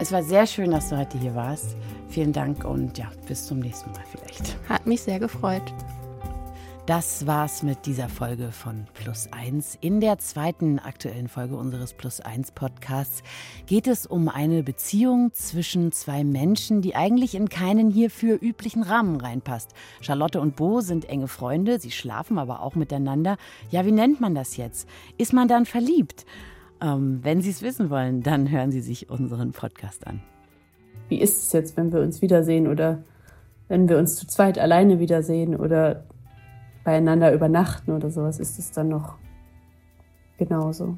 Es 0.00 0.12
war 0.12 0.22
sehr 0.22 0.46
schön, 0.46 0.70
dass 0.70 0.88
du 0.90 0.96
heute 0.96 1.18
hier 1.18 1.34
warst. 1.34 1.76
Vielen 2.08 2.32
Dank 2.32 2.64
und 2.64 2.96
ja, 2.96 3.10
bis 3.26 3.46
zum 3.46 3.58
nächsten 3.58 3.90
Mal 3.90 4.04
vielleicht. 4.10 4.56
Hat 4.68 4.86
mich 4.86 5.02
sehr 5.02 5.18
gefreut. 5.18 5.62
Das 6.88 7.26
war's 7.26 7.62
mit 7.62 7.84
dieser 7.84 8.08
Folge 8.08 8.50
von 8.50 8.86
Plus 8.94 9.28
1. 9.30 9.76
In 9.82 10.00
der 10.00 10.18
zweiten 10.20 10.78
aktuellen 10.78 11.28
Folge 11.28 11.54
unseres 11.54 11.92
Plus 11.92 12.22
1 12.22 12.52
Podcasts 12.52 13.22
geht 13.66 13.86
es 13.86 14.06
um 14.06 14.30
eine 14.30 14.62
Beziehung 14.62 15.30
zwischen 15.34 15.92
zwei 15.92 16.24
Menschen, 16.24 16.80
die 16.80 16.96
eigentlich 16.96 17.34
in 17.34 17.50
keinen 17.50 17.90
hierfür 17.90 18.38
üblichen 18.40 18.82
Rahmen 18.82 19.20
reinpasst. 19.20 19.72
Charlotte 20.00 20.40
und 20.40 20.56
Bo 20.56 20.80
sind 20.80 21.06
enge 21.10 21.28
Freunde, 21.28 21.78
sie 21.78 21.90
schlafen 21.90 22.38
aber 22.38 22.62
auch 22.62 22.74
miteinander. 22.74 23.36
Ja, 23.70 23.84
wie 23.84 23.92
nennt 23.92 24.22
man 24.22 24.34
das 24.34 24.56
jetzt? 24.56 24.88
Ist 25.18 25.34
man 25.34 25.46
dann 25.46 25.66
verliebt? 25.66 26.24
Ähm, 26.80 27.20
wenn 27.22 27.42
Sie 27.42 27.50
es 27.50 27.60
wissen 27.60 27.90
wollen, 27.90 28.22
dann 28.22 28.50
hören 28.50 28.70
Sie 28.70 28.80
sich 28.80 29.10
unseren 29.10 29.52
Podcast 29.52 30.06
an. 30.06 30.22
Wie 31.10 31.20
ist 31.20 31.42
es 31.42 31.52
jetzt, 31.52 31.76
wenn 31.76 31.92
wir 31.92 32.00
uns 32.00 32.22
wiedersehen 32.22 32.66
oder 32.66 33.04
wenn 33.68 33.90
wir 33.90 33.98
uns 33.98 34.16
zu 34.16 34.26
zweit 34.26 34.58
alleine 34.58 35.00
wiedersehen 35.00 35.54
oder 35.54 36.06
beieinander 36.84 37.32
übernachten 37.32 37.92
oder 37.92 38.10
sowas, 38.10 38.38
ist 38.40 38.58
es 38.58 38.70
dann 38.70 38.88
noch 38.88 39.18
genauso. 40.38 40.96